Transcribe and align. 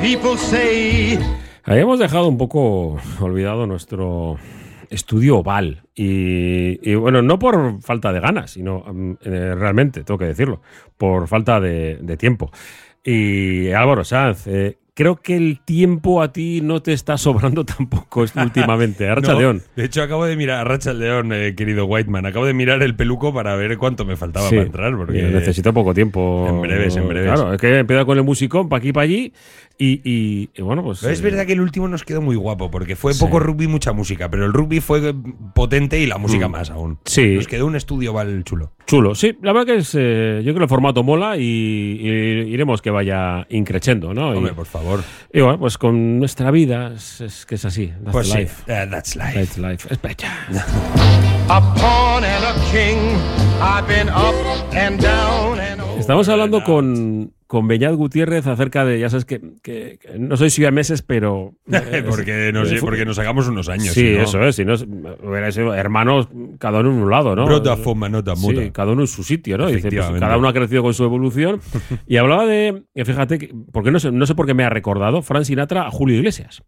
people 0.00 0.36
say. 0.36 1.18
Habíamos 1.64 1.98
dejado 1.98 2.28
un 2.28 2.38
poco 2.38 2.98
olvidado 3.20 3.66
nuestro 3.66 4.36
estudio 4.90 5.38
oval. 5.38 5.82
Y, 5.94 6.94
bueno, 6.94 7.22
no 7.22 7.38
por 7.38 7.80
falta 7.82 8.12
de 8.12 8.20
ganas, 8.20 8.52
sino 8.52 8.78
um, 8.78 9.16
eh, 9.22 9.54
realmente, 9.54 10.04
tengo 10.04 10.18
que 10.18 10.26
decirlo, 10.26 10.60
por 10.96 11.26
falta 11.28 11.60
de, 11.60 11.98
de 12.00 12.16
tiempo. 12.16 12.50
Y 13.02 13.70
Álvaro 13.72 14.04
Sanz, 14.04 14.46
eh, 14.46 14.78
creo 14.96 15.16
que 15.16 15.36
el 15.36 15.60
tiempo 15.62 16.22
a 16.22 16.32
ti 16.32 16.60
no 16.62 16.80
te 16.80 16.94
está 16.94 17.18
sobrando 17.18 17.64
tampoco 17.76 18.24
últimamente. 18.34 19.06
Arracha 19.08 19.34
No, 19.34 19.38
León. 19.40 19.62
De 19.76 19.84
hecho, 19.84 20.02
acabo 20.02 20.24
de 20.24 20.36
mirar, 20.36 20.60
Arracha 20.60 20.92
León, 20.94 21.32
eh, 21.34 21.54
querido 21.54 21.84
Whiteman, 21.84 22.24
acabo 22.24 22.46
de 22.46 22.54
mirar 22.54 22.82
el 22.82 22.96
peluco 22.96 23.32
para 23.34 23.54
ver 23.56 23.76
cuánto 23.76 24.04
me 24.06 24.16
faltaba 24.16 24.48
Sí, 24.48 24.56
para 24.56 24.66
entrar. 24.66 24.96
Porque 24.96 25.18
y 25.18 25.22
necesito 25.32 25.72
poco 25.74 25.92
tiempo. 25.92 26.46
En 26.48 26.62
breves, 26.62 26.96
en 26.96 27.06
breves. 27.08 27.32
Claro, 27.34 27.52
es 27.52 27.60
que 27.60 27.78
empieza 27.78 28.04
con 28.06 28.16
el 28.16 28.24
musicón 28.24 28.68
para 28.70 28.78
aquí 28.78 28.92
para 28.92 29.04
allí. 29.04 29.32
Y, 29.78 30.00
y- 30.10 30.48
y 30.56 30.62
bueno, 30.62 30.82
pues. 30.82 31.00
Pero 31.02 31.12
es 31.12 31.20
eh, 31.20 31.22
verdad 31.22 31.44
que 31.44 31.52
el 31.52 31.60
último 31.60 31.86
nos 31.86 32.02
quedó 32.02 32.22
muy 32.22 32.34
guapo, 32.36 32.70
porque 32.70 32.96
fue 32.96 33.12
Sí. 33.12 33.20
poco 33.22 33.38
rugby, 33.38 33.66
mucha 33.66 33.92
música, 33.92 34.30
pero 34.30 34.46
el 34.46 34.54
rugby 34.54 34.80
fue 34.80 35.14
potente 35.54 36.00
y 36.00 36.06
la 36.06 36.16
música 36.16 36.48
más 36.48 36.70
aún. 36.70 36.92
Mm. 36.92 36.98
Sí. 37.04 37.34
Nos 37.34 37.46
quedó 37.46 37.66
un 37.66 37.76
estudio 37.76 38.14
val 38.14 38.42
chulo. 38.44 38.72
Chulo, 38.86 39.14
sí, 39.14 39.36
la 39.42 39.52
verdad 39.52 39.66
que 39.66 39.76
es. 39.80 39.94
eh, 39.94 40.38
yo 40.38 40.52
creo 40.54 40.60
que 40.60 40.62
el 40.62 40.68
formato 40.70 41.02
mola 41.02 41.36
y, 41.36 41.42
y 41.42 42.08
iremos 42.54 42.80
que 42.80 42.90
vaya 42.90 43.46
increchendo, 43.50 44.14
¿no? 44.14 44.32
Y, 44.32 44.36
Hombre, 44.38 44.52
por 44.54 44.64
favor. 44.66 44.85
Y 45.32 45.40
bueno, 45.40 45.58
pues 45.58 45.78
con 45.78 46.18
nuestra 46.18 46.50
vida 46.50 46.92
es, 46.94 47.20
es 47.20 47.46
que 47.46 47.56
es 47.56 47.64
así. 47.64 47.88
That's 47.88 48.12
Pues 48.12 48.28
sí, 48.30 48.46
eh, 48.66 48.86
that's 48.90 49.16
life. 49.16 49.34
That's 49.34 49.58
life. 49.58 49.88
Es 49.90 49.98
pecha. 49.98 50.32
A 51.48 51.74
pawn 51.74 52.24
and 52.24 52.44
a 52.44 52.54
king. 52.70 52.98
I've 53.60 53.86
been 53.86 54.08
up 54.08 54.34
and 54.74 55.00
down 55.00 55.60
and 55.60 55.80
over. 55.80 56.00
Estamos 56.00 56.28
hablando 56.28 56.62
con, 56.64 57.32
con 57.46 57.68
Beñat 57.68 57.94
Gutiérrez 57.94 58.46
acerca 58.48 58.84
de, 58.84 58.98
ya 58.98 59.08
sabes 59.08 59.24
que, 59.24 59.40
que- 59.62 59.98
que 60.00 60.18
no 60.18 60.36
soy 60.36 60.50
siameses, 60.50 61.02
pero... 61.02 61.54
eh, 61.72 62.02
porque, 62.08 62.50
nos, 62.52 62.72
es- 62.72 62.80
porque 62.80 63.04
nos 63.04 63.14
sacamos 63.16 63.46
unos 63.46 63.68
años. 63.68 63.94
Sí, 63.94 64.14
no- 64.16 64.22
eso 64.24 64.42
es. 64.42 64.56
Si 64.56 64.64
no, 64.64 64.74
es- 64.74 64.82
hubiera 65.22 65.52
sido 65.52 65.72
hermanos, 65.72 66.28
cada 66.58 66.80
uno 66.80 66.90
en 66.90 66.96
un 66.96 67.10
lado, 67.10 67.36
¿no? 67.36 67.46
Brota, 67.46 67.76
fuma, 67.76 68.08
nota, 68.08 68.34
muta. 68.34 68.62
Sí, 68.62 68.70
cada 68.72 68.92
uno 68.92 69.02
en 69.02 69.06
su 69.06 69.22
sitio, 69.22 69.56
¿no? 69.58 69.68
Dice, 69.68 69.90
pues, 69.90 70.10
cada 70.18 70.36
uno 70.38 70.48
ha 70.48 70.52
crecido 70.52 70.82
con 70.82 70.92
su 70.92 71.04
evolución. 71.04 71.60
y 72.08 72.16
hablaba 72.16 72.46
de, 72.46 72.82
que 72.94 73.04
fíjate, 73.04 73.38
que- 73.38 73.54
porque 73.72 73.92
no 73.92 74.00
sé, 74.00 74.10
no 74.10 74.26
sé 74.26 74.34
por 74.34 74.46
qué 74.46 74.54
me 74.54 74.64
ha 74.64 74.68
recordado 74.70 75.22
Fran 75.22 75.44
Sinatra 75.44 75.86
a 75.86 75.90
Julio 75.92 76.16
Iglesias. 76.16 76.64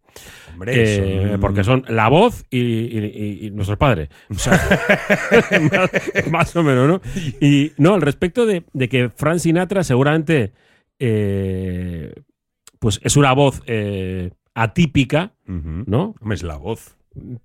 Hombre, 0.52 0.72
Eh, 0.76 1.28
son- 1.32 1.40
Porque 1.40 1.64
son 1.64 1.84
la 1.88 2.08
voz 2.08 2.44
y, 2.50 2.58
y, 2.60 2.98
y- 2.98 3.46
y 3.46 3.50
nuestros 3.50 3.78
padres. 3.78 4.10
O 4.30 4.34
sea, 4.34 4.52
más, 5.72 5.90
más 6.30 6.56
o 6.56 6.62
menos, 6.62 6.88
¿no? 6.88 7.00
Y 7.40 7.72
no, 7.78 7.94
al 7.94 8.00
respecto 8.02 8.46
de, 8.46 8.64
de 8.72 8.88
que 8.88 9.08
Fran 9.08 9.40
Sinatra 9.40 9.82
seguramente 9.84 10.52
eh, 10.98 12.12
pues 12.78 13.00
es 13.02 13.16
una 13.16 13.32
voz 13.32 13.62
eh, 13.66 14.30
atípica. 14.54 15.32
¿no? 15.46 16.14
Es 16.30 16.42
la 16.42 16.56
voz. 16.56 16.96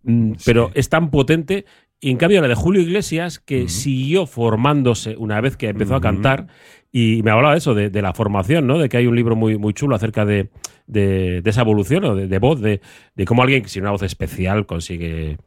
Mm, 0.04 0.34
pero 0.45 0.72
es 0.73 0.90
tan 0.90 1.10
potente. 1.10 1.66
Y 2.00 2.12
en 2.12 2.18
cambio, 2.18 2.42
la 2.42 2.50
de 2.50 2.56
Julio 2.56 2.82
Iglesias, 2.82 3.40
que 3.40 3.70
siguió 3.70 4.26
formándose 4.26 5.16
una 5.18 5.40
vez 5.40 5.56
que 5.56 5.70
empezó 5.70 5.95
a 5.95 6.02
cantar, 6.02 6.48
y 6.92 7.22
me 7.23 7.32
hablaba 7.32 7.54
de 7.54 7.60
eso, 7.60 7.73
de, 7.73 7.90
de 7.90 8.02
la 8.02 8.14
formación, 8.14 8.68
¿no? 8.68 8.78
De 8.78 8.90
que 8.90 8.98
hay 8.98 9.08
un 9.08 9.16
libro 9.16 9.38
muy, 9.38 9.58
muy 9.58 9.73
chulo 9.73 9.95
acerca 9.95 10.26
de, 10.26 10.50
de- 10.86 11.42
de 11.42 11.50
esa 11.50 11.62
evolución, 11.62 12.04
¿no? 12.04 12.14
de, 12.16 12.40
voz, 12.40 12.60
de, 12.60 12.82
de 13.16 13.26
cómo 13.26 13.42
alguien 13.42 13.66
sin 13.70 13.84
una 13.84 13.92
voz 13.92 14.04
especial 14.04 14.66
consigue 14.66 15.38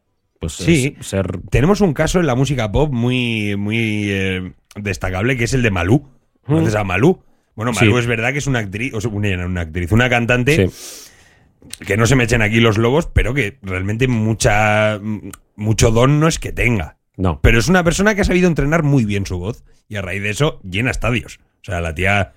pues, 0.41 0.55
Sí. 0.55 0.97
ser. 1.01 1.41
Tenemos 1.51 1.83
un 1.83 1.93
caso 1.93 2.21
en 2.21 2.27
la 2.27 2.35
música 2.35 2.73
pop 2.73 2.91
muy, 2.91 3.55
muy 3.57 4.07
eh, 4.09 4.53
destacable, 4.77 5.37
que 5.37 5.45
es 5.45 5.53
el 5.53 5.63
de 5.63 5.71
Malú. 5.71 6.09
¿Conoces 6.47 6.75
a 6.75 6.85
Malú? 6.85 7.19
Bueno, 7.57 7.75
Sí. 7.75 7.91
es 7.99 8.07
verdad 8.07 8.33
que 8.33 8.39
es 8.39 8.47
una 8.47 8.61
actriz, 8.61 8.95
o 8.95 9.01
sea, 9.01 9.11
una, 9.11 9.45
una 9.47 9.63
actriz, 9.63 9.91
una 9.91 10.09
cantante 10.09 10.69
Sí. 10.69 11.85
que 11.85 11.97
no 11.97 12.07
se 12.07 12.15
me 12.15 12.25
echen 12.25 12.43
aquí 12.43 12.61
los 12.61 12.79
lobos, 12.79 13.07
pero 13.13 13.35
que 13.35 13.59
realmente 13.63 14.07
mucha, 14.07 15.01
mucho 15.57 15.91
don 15.91 16.21
no 16.21 16.29
es 16.29 16.39
que 16.39 16.53
tenga. 16.53 16.99
No. 17.17 17.41
Pero 17.43 17.59
es 17.59 17.69
una 17.69 17.83
persona 17.83 18.15
que 18.15 18.21
ha 18.21 18.25
sabido 18.25 18.47
entrenar 18.47 18.83
muy 18.83 19.05
bien 19.07 19.25
su 19.27 19.39
voz 19.39 19.65
y 19.89 19.97
a 19.97 20.03
raíz 20.03 20.23
de 20.23 20.31
eso 20.31 20.61
llena 20.63 20.91
estadios. 20.91 21.41
O 21.63 21.65
sea, 21.65 21.81
la 21.81 21.95
tía 21.95 22.35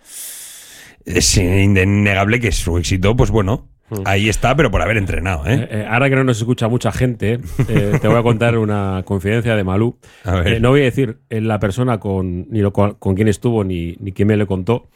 es 1.06 1.38
innegable 1.38 2.40
que 2.40 2.52
su 2.52 2.78
éxito, 2.78 3.16
pues 3.16 3.30
bueno, 3.30 3.68
ahí 4.06 4.30
está, 4.30 4.56
pero 4.56 4.72
por 4.72 4.82
haber 4.82 4.98
entrenado, 4.98 5.46
¿eh? 5.48 5.54
Eh, 5.56 5.68
eh, 5.72 5.86
ahora 5.90 6.10
que 6.10 6.16
no 6.16 6.24
nos 6.24 6.38
escucha 6.38 6.68
mucha 6.68 6.92
gente, 6.92 7.40
eh, 7.68 7.98
te 8.02 8.08
voy 8.08 8.18
a 8.18 8.24
contar 8.24 8.58
una 8.58 9.04
confidencia 9.06 9.56
de 9.56 9.64
Malú. 9.64 9.98
A 10.24 10.36
ver. 10.42 10.62
No 10.62 10.70
voy 10.70 10.82
a 10.82 10.86
decir 10.86 11.20
la 11.30 11.60
persona 11.60 12.00
con, 12.00 12.50
ni 12.50 12.60
lo, 12.62 12.72
cual- 12.74 12.98
con 13.00 13.16
quién 13.16 13.28
estuvo 13.28 13.64
ni, 13.64 13.96
ni 14.00 14.12
quién 14.12 14.28
me 14.28 14.38
le 14.38 14.46
contó, 14.46 14.88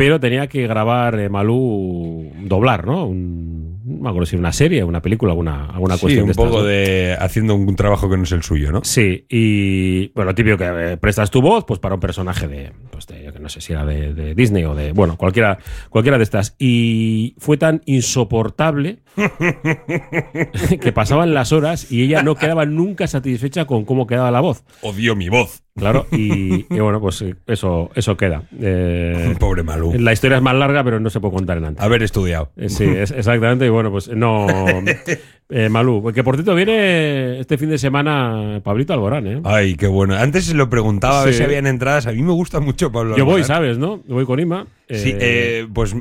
pero 0.00 0.18
tenía 0.18 0.46
que 0.46 0.66
grabar 0.66 1.20
eh, 1.20 1.28
Malú 1.28 2.32
doblar, 2.44 2.86
¿no? 2.86 3.04
Un, 3.04 3.82
no 3.84 4.00
me 4.00 4.08
acuerdo 4.08 4.24
si 4.24 4.34
una 4.34 4.50
serie, 4.50 4.82
una 4.82 5.02
película, 5.02 5.32
alguna, 5.32 5.66
alguna 5.66 5.96
Sí, 5.96 6.00
cuestión 6.00 6.22
un 6.22 6.28
de 6.28 6.30
estas, 6.30 6.46
poco 6.46 6.60
¿no? 6.60 6.64
de 6.64 7.16
haciendo 7.20 7.54
un 7.54 7.76
trabajo 7.76 8.08
que 8.08 8.16
no 8.16 8.22
es 8.22 8.32
el 8.32 8.42
suyo, 8.42 8.72
¿no? 8.72 8.80
Sí, 8.82 9.26
y 9.28 10.08
bueno, 10.14 10.30
lo 10.30 10.34
típico 10.34 10.56
que 10.56 10.92
eh, 10.92 10.96
prestas 10.96 11.30
tu 11.30 11.42
voz 11.42 11.66
pues 11.66 11.80
para 11.80 11.96
un 11.96 12.00
personaje 12.00 12.48
de, 12.48 12.72
pues 12.90 13.08
de, 13.08 13.24
yo 13.24 13.34
que 13.34 13.40
no 13.40 13.50
sé 13.50 13.60
si 13.60 13.74
era 13.74 13.84
de, 13.84 14.14
de 14.14 14.34
Disney 14.34 14.64
o 14.64 14.74
de, 14.74 14.92
bueno, 14.92 15.18
cualquiera, 15.18 15.58
cualquiera 15.90 16.16
de 16.16 16.24
estas. 16.24 16.56
Y 16.58 17.34
fue 17.36 17.58
tan 17.58 17.82
insoportable 17.84 19.00
que 20.80 20.92
pasaban 20.92 21.34
las 21.34 21.52
horas 21.52 21.92
y 21.92 22.04
ella 22.04 22.22
no 22.22 22.36
quedaba 22.36 22.64
nunca 22.64 23.06
satisfecha 23.06 23.66
con 23.66 23.84
cómo 23.84 24.06
quedaba 24.06 24.30
la 24.30 24.40
voz. 24.40 24.64
Odio 24.80 25.14
mi 25.14 25.28
voz. 25.28 25.62
Claro, 25.76 26.06
y, 26.10 26.66
y 26.68 26.80
bueno, 26.80 27.00
pues 27.00 27.22
eh, 27.22 27.36
eso, 27.46 27.90
eso 27.94 28.16
queda. 28.16 28.42
Eh, 28.60 29.34
Pobre 29.40 29.62
Malú. 29.62 29.94
la 29.98 30.12
historia 30.12 30.36
es 30.38 30.42
más 30.42 30.54
larga, 30.54 30.82
pero 30.84 30.98
no 31.00 31.08
se 31.10 31.20
puede 31.20 31.34
contar 31.34 31.58
en 31.58 31.64
antes. 31.66 31.82
Haber 31.84 32.02
estudiado. 32.02 32.50
Eh, 32.56 32.68
Sí, 32.68 32.84
es- 32.84 33.12
exactamente. 33.12 33.64
Y 33.66 33.68
bueno, 33.70 33.90
pues 33.90 34.08
no. 34.08 34.46
Eh, 35.52 35.68
Malú, 35.68 36.12
que 36.14 36.22
por 36.22 36.36
cierto 36.36 36.54
viene 36.54 37.40
este 37.40 37.58
fin 37.58 37.70
de 37.70 37.76
semana 37.78 38.60
Pablito 38.62 38.92
Alborán, 38.92 39.26
¿eh? 39.26 39.40
Ay, 39.42 39.74
qué 39.74 39.88
bueno. 39.88 40.14
Antes 40.14 40.44
se 40.44 40.54
lo 40.54 40.70
preguntaba 40.70 41.22
a 41.22 41.24
ver 41.24 41.34
Sí. 41.34 41.38
si 41.38 41.42
habían 41.44 41.66
entradas. 41.66 42.06
A 42.06 42.12
mí 42.12 42.22
me 42.22 42.30
gusta 42.30 42.60
mucho 42.60 42.92
Pablo 42.92 43.16
Yo 43.16 43.24
voy. 43.24 43.42
¿sabes, 43.42 43.76
no? 43.76 43.96
Yo 44.06 44.14
voy 44.14 44.26
con 44.26 44.38
Ima. 44.38 44.68
Sí, 44.88 45.12
pues 45.74 45.96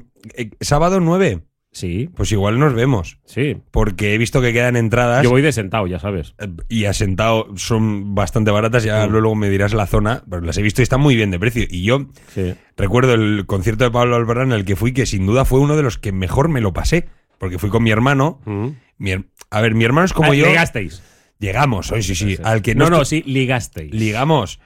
sábado 0.61 0.99
9. 0.99 1.39
Sí, 1.79 2.09
Pues 2.15 2.31
igual 2.31 2.59
nos 2.59 2.73
vemos. 2.73 3.17
sí. 3.25 3.57
Porque 3.71 4.13
he 4.13 4.17
visto 4.17 4.41
que 4.41 4.53
quedan 4.53 4.75
entradas. 4.75 5.23
Yo 5.23 5.29
voy 5.29 5.41
de 5.41 5.51
sentado, 5.51 5.87
ya 5.87 5.99
sabes. 5.99 6.35
eh, 6.39 6.47
Y 6.69 6.85
asentado 6.85 7.47
son 7.55 8.13
bastante 8.15 8.51
baratas. 8.51 8.83
Ya 8.83 9.05
luego 9.07 9.35
me 9.35 9.49
dirás 9.49 9.73
la 9.73 9.87
zona. 9.87 10.23
Pero 10.29 10.41
las 10.41 10.57
he 10.57 10.61
visto 10.61 10.81
y 10.81 10.83
están 10.83 11.01
muy 11.01 11.15
bien 11.15 11.31
de 11.31 11.39
precio. 11.39 11.65
Y 11.69 11.83
yo 11.83 12.07
Sí. 12.33 12.53
recuerdo 12.77 13.13
el 13.13 13.45
concierto 13.45 13.83
de 13.85 13.91
Pablo 13.91 14.15
Alborán 14.15 14.51
al 14.51 14.65
que 14.65 14.75
fui, 14.75 14.93
que 14.93 15.05
sin 15.05 15.25
duda 15.25 15.45
fue 15.45 15.59
uno 15.59 15.75
de 15.75 15.83
los 15.83 15.97
que 15.97 16.11
mejor 16.11 16.49
me 16.49 16.61
lo 16.61 16.73
pasé. 16.73 17.07
Porque 17.37 17.57
fui 17.57 17.69
con 17.69 17.83
mi 17.83 17.91
hermano. 17.91 18.41
Mm. 18.45 18.67
Mi 18.97 19.11
a 19.51 19.61
ver, 19.61 19.73
mi 19.73 19.85
hermano 19.85 20.05
es 20.05 20.13
como 20.13 20.31
Ah, 20.31 20.35
yo. 20.35 20.45
Ligasteis. 20.45 21.01
Llegamos, 21.39 21.89
hoy 21.93 22.03
sí, 22.03 22.15
sí. 22.15 22.37
Al 22.43 22.61
que 22.61 22.75
no, 22.75 22.89
no, 22.89 22.97
no, 22.97 23.05
sí, 23.05 23.23
ligasteis. 23.25 23.93
ligamos. 23.93 24.59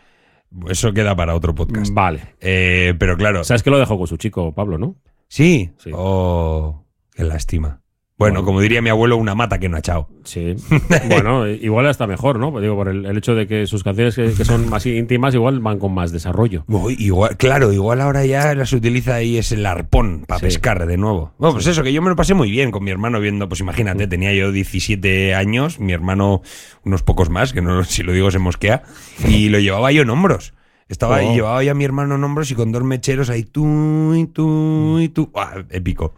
Eso 0.69 0.91
queda 0.93 1.15
para 1.15 1.35
otro 1.35 1.53
podcast. 1.55 1.93
Vale. 1.93 2.21
Eh, 2.41 2.93
pero 2.97 3.15
claro. 3.17 3.43
Sabes 3.43 3.61
que 3.63 3.69
lo 3.69 3.77
dejó 3.79 3.97
con 3.97 4.07
su 4.07 4.17
chico 4.17 4.53
Pablo, 4.53 4.77
¿no? 4.79 4.95
Sí. 5.27 5.71
Sí. 5.77 5.91
Oh, 5.93 6.82
qué 7.15 7.23
lástima. 7.23 7.79
Bueno, 8.15 8.35
Bueno. 8.35 8.45
como 8.45 8.61
diría 8.61 8.79
mi 8.81 8.89
abuelo, 8.89 9.17
una 9.17 9.33
mata 9.33 9.57
que 9.59 9.67
no 9.69 9.75
ha 9.75 9.79
echado. 9.79 10.07
Sí. 10.23 10.55
bueno, 11.09 11.47
igual 11.47 11.87
hasta 11.87 12.05
mejor, 12.05 12.37
¿no? 12.37 12.57
Digo, 12.61 12.75
por 12.75 12.87
el, 12.87 13.05
el 13.07 13.17
hecho 13.17 13.33
de 13.33 13.47
que 13.47 13.65
sus 13.65 13.83
canciones 13.83 14.15
que, 14.15 14.31
que 14.33 14.45
son 14.45 14.69
más 14.69 14.85
íntimas, 14.85 15.33
igual 15.33 15.59
van 15.61 15.79
con 15.79 15.93
más 15.95 16.11
desarrollo. 16.11 16.63
Uy, 16.67 16.95
igual, 16.99 17.35
claro, 17.37 17.73
igual 17.73 17.99
ahora 18.01 18.23
ya 18.23 18.53
las 18.53 18.71
utiliza 18.71 19.15
ahí 19.15 19.37
es 19.37 19.51
el 19.51 19.65
arpón 19.65 20.25
para 20.27 20.39
Sí. 20.39 20.45
pescar 20.45 20.85
de 20.85 20.95
nuevo. 20.97 21.33
Bueno, 21.39 21.55
pues 21.55 21.65
eso, 21.65 21.81
que 21.81 21.91
yo 21.91 22.03
me 22.03 22.09
lo 22.09 22.15
pasé 22.15 22.35
muy 22.35 22.51
bien 22.51 22.69
con 22.69 22.83
mi 22.83 22.91
hermano 22.91 23.19
viendo, 23.19 23.49
pues 23.49 23.61
imagínate, 23.61 24.05
tenía 24.07 24.31
yo 24.33 24.51
17 24.51 25.33
años, 25.33 25.79
mi 25.79 25.91
hermano 25.91 26.43
unos 26.85 27.01
pocos 27.01 27.29
más, 27.31 27.51
que 27.51 27.61
no 27.63 27.83
si 27.83 28.03
lo 28.03 28.13
digo 28.13 28.29
se 28.29 28.37
mosquea, 28.39 28.83
y 29.27 29.49
lo 29.49 29.57
llevaba 29.59 29.91
yo 29.91 30.03
en 30.03 30.11
hombros. 30.11 30.53
Estaba 30.87 31.17
Oh. 31.17 31.31
y 31.31 31.35
llevaba 31.35 31.63
yo 31.63 31.71
a 31.71 31.75
mi 31.75 31.83
hermano 31.83 32.13
en 32.15 32.23
hombros 32.23 32.51
y 32.51 32.55
con 32.55 32.71
dos 32.71 32.83
mecheros 32.83 33.31
ahí 33.31 33.43
tú 33.43 34.13
y 34.13 34.27
tú 34.27 34.99
y 34.99 35.09
tú. 35.09 35.31
Épico. 35.71 36.13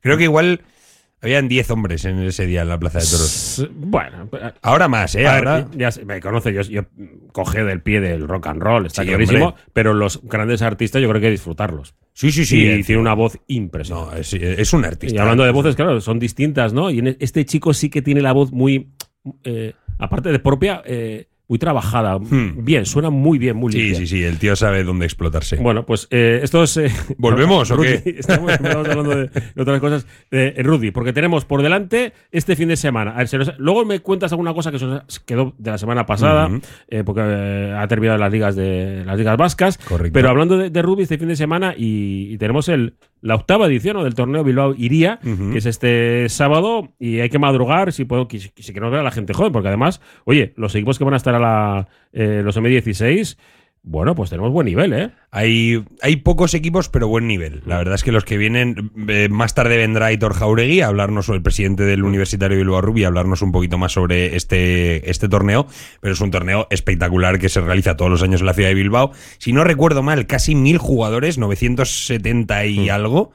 Creo 0.00 0.16
que 0.16 0.24
igual 0.24 0.60
habían 1.20 1.48
10 1.48 1.70
hombres 1.72 2.04
en 2.04 2.18
ese 2.20 2.46
día 2.46 2.62
en 2.62 2.68
la 2.68 2.78
Plaza 2.78 3.00
de 3.00 3.04
Toros. 3.06 3.68
Bueno, 3.74 4.28
eh, 4.32 4.52
Ahora 4.62 4.86
más, 4.88 5.14
¿eh? 5.16 5.26
a 5.26 5.34
ver, 5.34 5.48
Ahora. 5.48 5.68
ya 5.76 5.90
me 6.06 6.20
conoce, 6.20 6.52
yo, 6.52 6.62
yo 6.62 6.82
cogé 7.32 7.64
del 7.64 7.82
pie 7.82 8.00
del 8.00 8.28
rock 8.28 8.46
and 8.46 8.62
roll, 8.62 8.86
está 8.86 9.02
Sí, 9.02 9.08
clarísimo, 9.08 9.46
hombre. 9.48 9.62
pero 9.72 9.94
los 9.94 10.20
grandes 10.22 10.62
artistas 10.62 11.02
yo 11.02 11.08
creo 11.08 11.20
que 11.20 11.26
hay 11.26 11.30
que 11.32 11.36
disfrutarlos. 11.38 11.94
Sí, 12.12 12.30
sí, 12.32 12.44
sí. 12.44 12.62
y 12.62 12.68
eh, 12.68 12.84
tiene 12.84 13.00
una 13.00 13.14
voz 13.14 13.38
impresionante. 13.48 14.12
No, 14.14 14.20
es, 14.20 14.32
es 14.32 14.72
un 14.72 14.84
artista. 14.84 15.16
Y 15.16 15.18
hablando 15.18 15.44
de 15.44 15.50
voces, 15.50 15.74
claro, 15.76 16.00
son 16.00 16.18
distintas, 16.18 16.72
¿no? 16.72 16.90
Y 16.90 17.00
en 17.00 17.16
este 17.20 17.44
chico 17.44 17.74
sí 17.74 17.90
que 17.90 18.02
tiene 18.02 18.20
la 18.20 18.32
voz 18.32 18.52
muy, 18.52 18.92
eh, 19.44 19.74
aparte 19.98 20.30
de 20.30 20.38
propia, 20.38 20.82
eh, 20.84 21.26
muy 21.48 21.58
trabajada. 21.58 22.18
Hmm. 22.18 22.64
Bien, 22.64 22.84
suena 22.86 23.10
muy 23.10 23.38
bien, 23.38 23.56
muy 23.56 23.72
Sí, 23.72 23.78
limpia. 23.78 23.98
sí, 24.00 24.06
sí, 24.06 24.22
el 24.22 24.38
tío 24.38 24.54
sabe 24.54 24.84
dónde 24.84 25.06
explotarse. 25.06 25.56
Bueno, 25.56 25.86
pues 25.86 26.06
eh, 26.10 26.40
esto 26.42 26.62
es... 26.62 26.76
eh, 26.76 26.90
¿Volvemos 27.18 27.70
o 27.70 27.76
Rudy, 27.76 27.98
qué? 28.04 28.10
Estamos, 28.18 28.52
hablando 28.52 29.16
de, 29.16 29.28
de 29.28 29.62
otras 29.62 29.80
cosas. 29.80 30.06
Eh, 30.30 30.54
Rudy, 30.62 30.90
porque 30.90 31.12
tenemos 31.12 31.44
por 31.46 31.62
delante 31.62 32.12
este 32.30 32.54
fin 32.54 32.68
de 32.68 32.76
semana. 32.76 33.12
A 33.12 33.18
ver, 33.18 33.28
se 33.28 33.38
nos- 33.38 33.58
luego 33.58 33.84
me 33.86 34.00
cuentas 34.00 34.30
alguna 34.32 34.52
cosa 34.52 34.70
que 34.70 34.78
se 34.78 34.84
nos 34.86 35.20
quedó 35.20 35.54
de 35.58 35.70
la 35.70 35.78
semana 35.78 36.04
pasada, 36.06 36.50
eh, 36.88 37.02
porque 37.04 37.22
eh, 37.24 37.74
ha 37.78 37.88
terminado 37.88 38.18
las 38.18 38.30
ligas 38.30 38.54
de 38.54 39.04
las 39.06 39.16
ligas 39.16 39.36
vascas. 39.38 39.78
Correcto. 39.78 40.12
Pero 40.12 40.28
hablando 40.28 40.58
de, 40.58 40.68
de 40.70 40.82
rugby 40.82 41.04
este 41.04 41.16
fin 41.18 41.28
de 41.28 41.36
semana 41.36 41.74
y, 41.76 42.28
y 42.32 42.36
tenemos 42.38 42.68
el 42.68 42.94
la 43.20 43.34
octava 43.34 43.66
edición 43.66 43.96
¿no? 43.96 44.04
del 44.04 44.14
torneo 44.14 44.44
Bilbao 44.44 44.74
Iría, 44.76 45.18
que 45.22 45.58
es 45.58 45.66
este 45.66 46.28
sábado, 46.28 46.92
y 46.98 47.20
hay 47.20 47.28
que 47.28 47.38
madrugar 47.38 47.92
si, 47.92 48.04
puedo, 48.04 48.28
si, 48.30 48.38
si 48.38 48.72
queremos 48.72 48.90
ver 48.92 49.00
a 49.00 49.04
la 49.04 49.10
gente 49.10 49.34
joven, 49.34 49.52
porque 49.52 49.68
además, 49.68 50.00
oye, 50.24 50.52
los 50.56 50.74
equipos 50.74 50.98
que 50.98 51.04
van 51.04 51.14
a 51.14 51.18
estar 51.18 51.34
a 51.34 51.38
la, 51.38 51.88
eh, 52.12 52.42
los 52.44 52.56
M16 52.56 53.36
bueno, 53.90 54.14
pues 54.14 54.28
tenemos 54.28 54.52
buen 54.52 54.66
nivel, 54.66 54.92
¿eh? 54.92 55.10
Hay, 55.30 55.82
hay 56.02 56.16
pocos 56.16 56.52
equipos, 56.52 56.90
pero 56.90 57.08
buen 57.08 57.26
nivel. 57.26 57.62
La 57.64 57.78
verdad 57.78 57.94
es 57.94 58.04
que 58.04 58.12
los 58.12 58.22
que 58.26 58.36
vienen, 58.36 58.92
eh, 59.08 59.28
más 59.30 59.54
tarde 59.54 59.78
vendrá 59.78 60.06
Aitor 60.06 60.34
Jauregui 60.34 60.82
a 60.82 60.88
hablarnos 60.88 61.24
sobre 61.24 61.38
el 61.38 61.42
presidente 61.42 61.84
del 61.84 62.04
Universitario 62.04 62.58
Bilbao 62.58 62.82
Rugby, 62.82 63.04
a 63.04 63.06
hablarnos 63.06 63.40
un 63.40 63.50
poquito 63.50 63.78
más 63.78 63.92
sobre 63.92 64.36
este, 64.36 65.08
este 65.08 65.30
torneo, 65.30 65.66
pero 66.02 66.12
es 66.12 66.20
un 66.20 66.30
torneo 66.30 66.66
espectacular 66.68 67.38
que 67.38 67.48
se 67.48 67.62
realiza 67.62 67.96
todos 67.96 68.10
los 68.10 68.22
años 68.22 68.40
en 68.42 68.46
la 68.46 68.52
ciudad 68.52 68.68
de 68.68 68.74
Bilbao. 68.74 69.12
Si 69.38 69.54
no 69.54 69.64
recuerdo 69.64 70.02
mal, 70.02 70.26
casi 70.26 70.54
mil 70.54 70.76
jugadores, 70.76 71.38
970 71.38 72.66
y 72.66 72.90
algo 72.90 73.32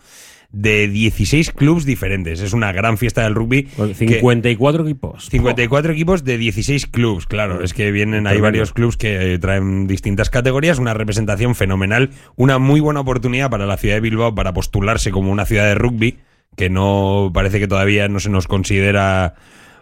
de 0.53 0.87
16 0.87 1.51
clubs 1.51 1.83
diferentes. 1.83 2.39
Es 2.39 2.53
una 2.53 2.71
gran 2.71 2.97
fiesta 2.97 3.23
del 3.23 3.33
rugby. 3.35 3.63
Con 3.63 3.93
54 3.93 4.83
equipos. 4.83 5.27
54 5.29 5.91
equipos 5.91 6.23
de 6.23 6.37
16 6.37 6.87
clubs, 6.87 7.25
claro. 7.25 7.63
Es 7.63 7.73
que 7.73 7.91
vienen, 7.91 8.27
hay 8.27 8.39
varios 8.39 8.71
clubs 8.71 8.95
que 8.95 9.33
eh, 9.33 9.39
traen 9.39 9.87
distintas 9.87 10.29
categorías, 10.29 10.77
una 10.77 10.93
representación 10.93 11.55
fenomenal, 11.55 12.11
una 12.35 12.59
muy 12.59 12.79
buena 12.79 12.99
oportunidad 13.01 13.49
para 13.49 13.65
la 13.65 13.77
ciudad 13.77 13.95
de 13.95 14.01
Bilbao 14.01 14.35
para 14.35 14.53
postularse 14.53 15.09
como 15.11 15.31
una 15.31 15.45
ciudad 15.45 15.65
de 15.65 15.75
rugby, 15.75 16.19
que 16.55 16.69
no 16.69 17.31
parece 17.33 17.59
que 17.59 17.67
todavía 17.67 18.07
no 18.07 18.19
se 18.19 18.29
nos 18.29 18.47
considera 18.47 19.33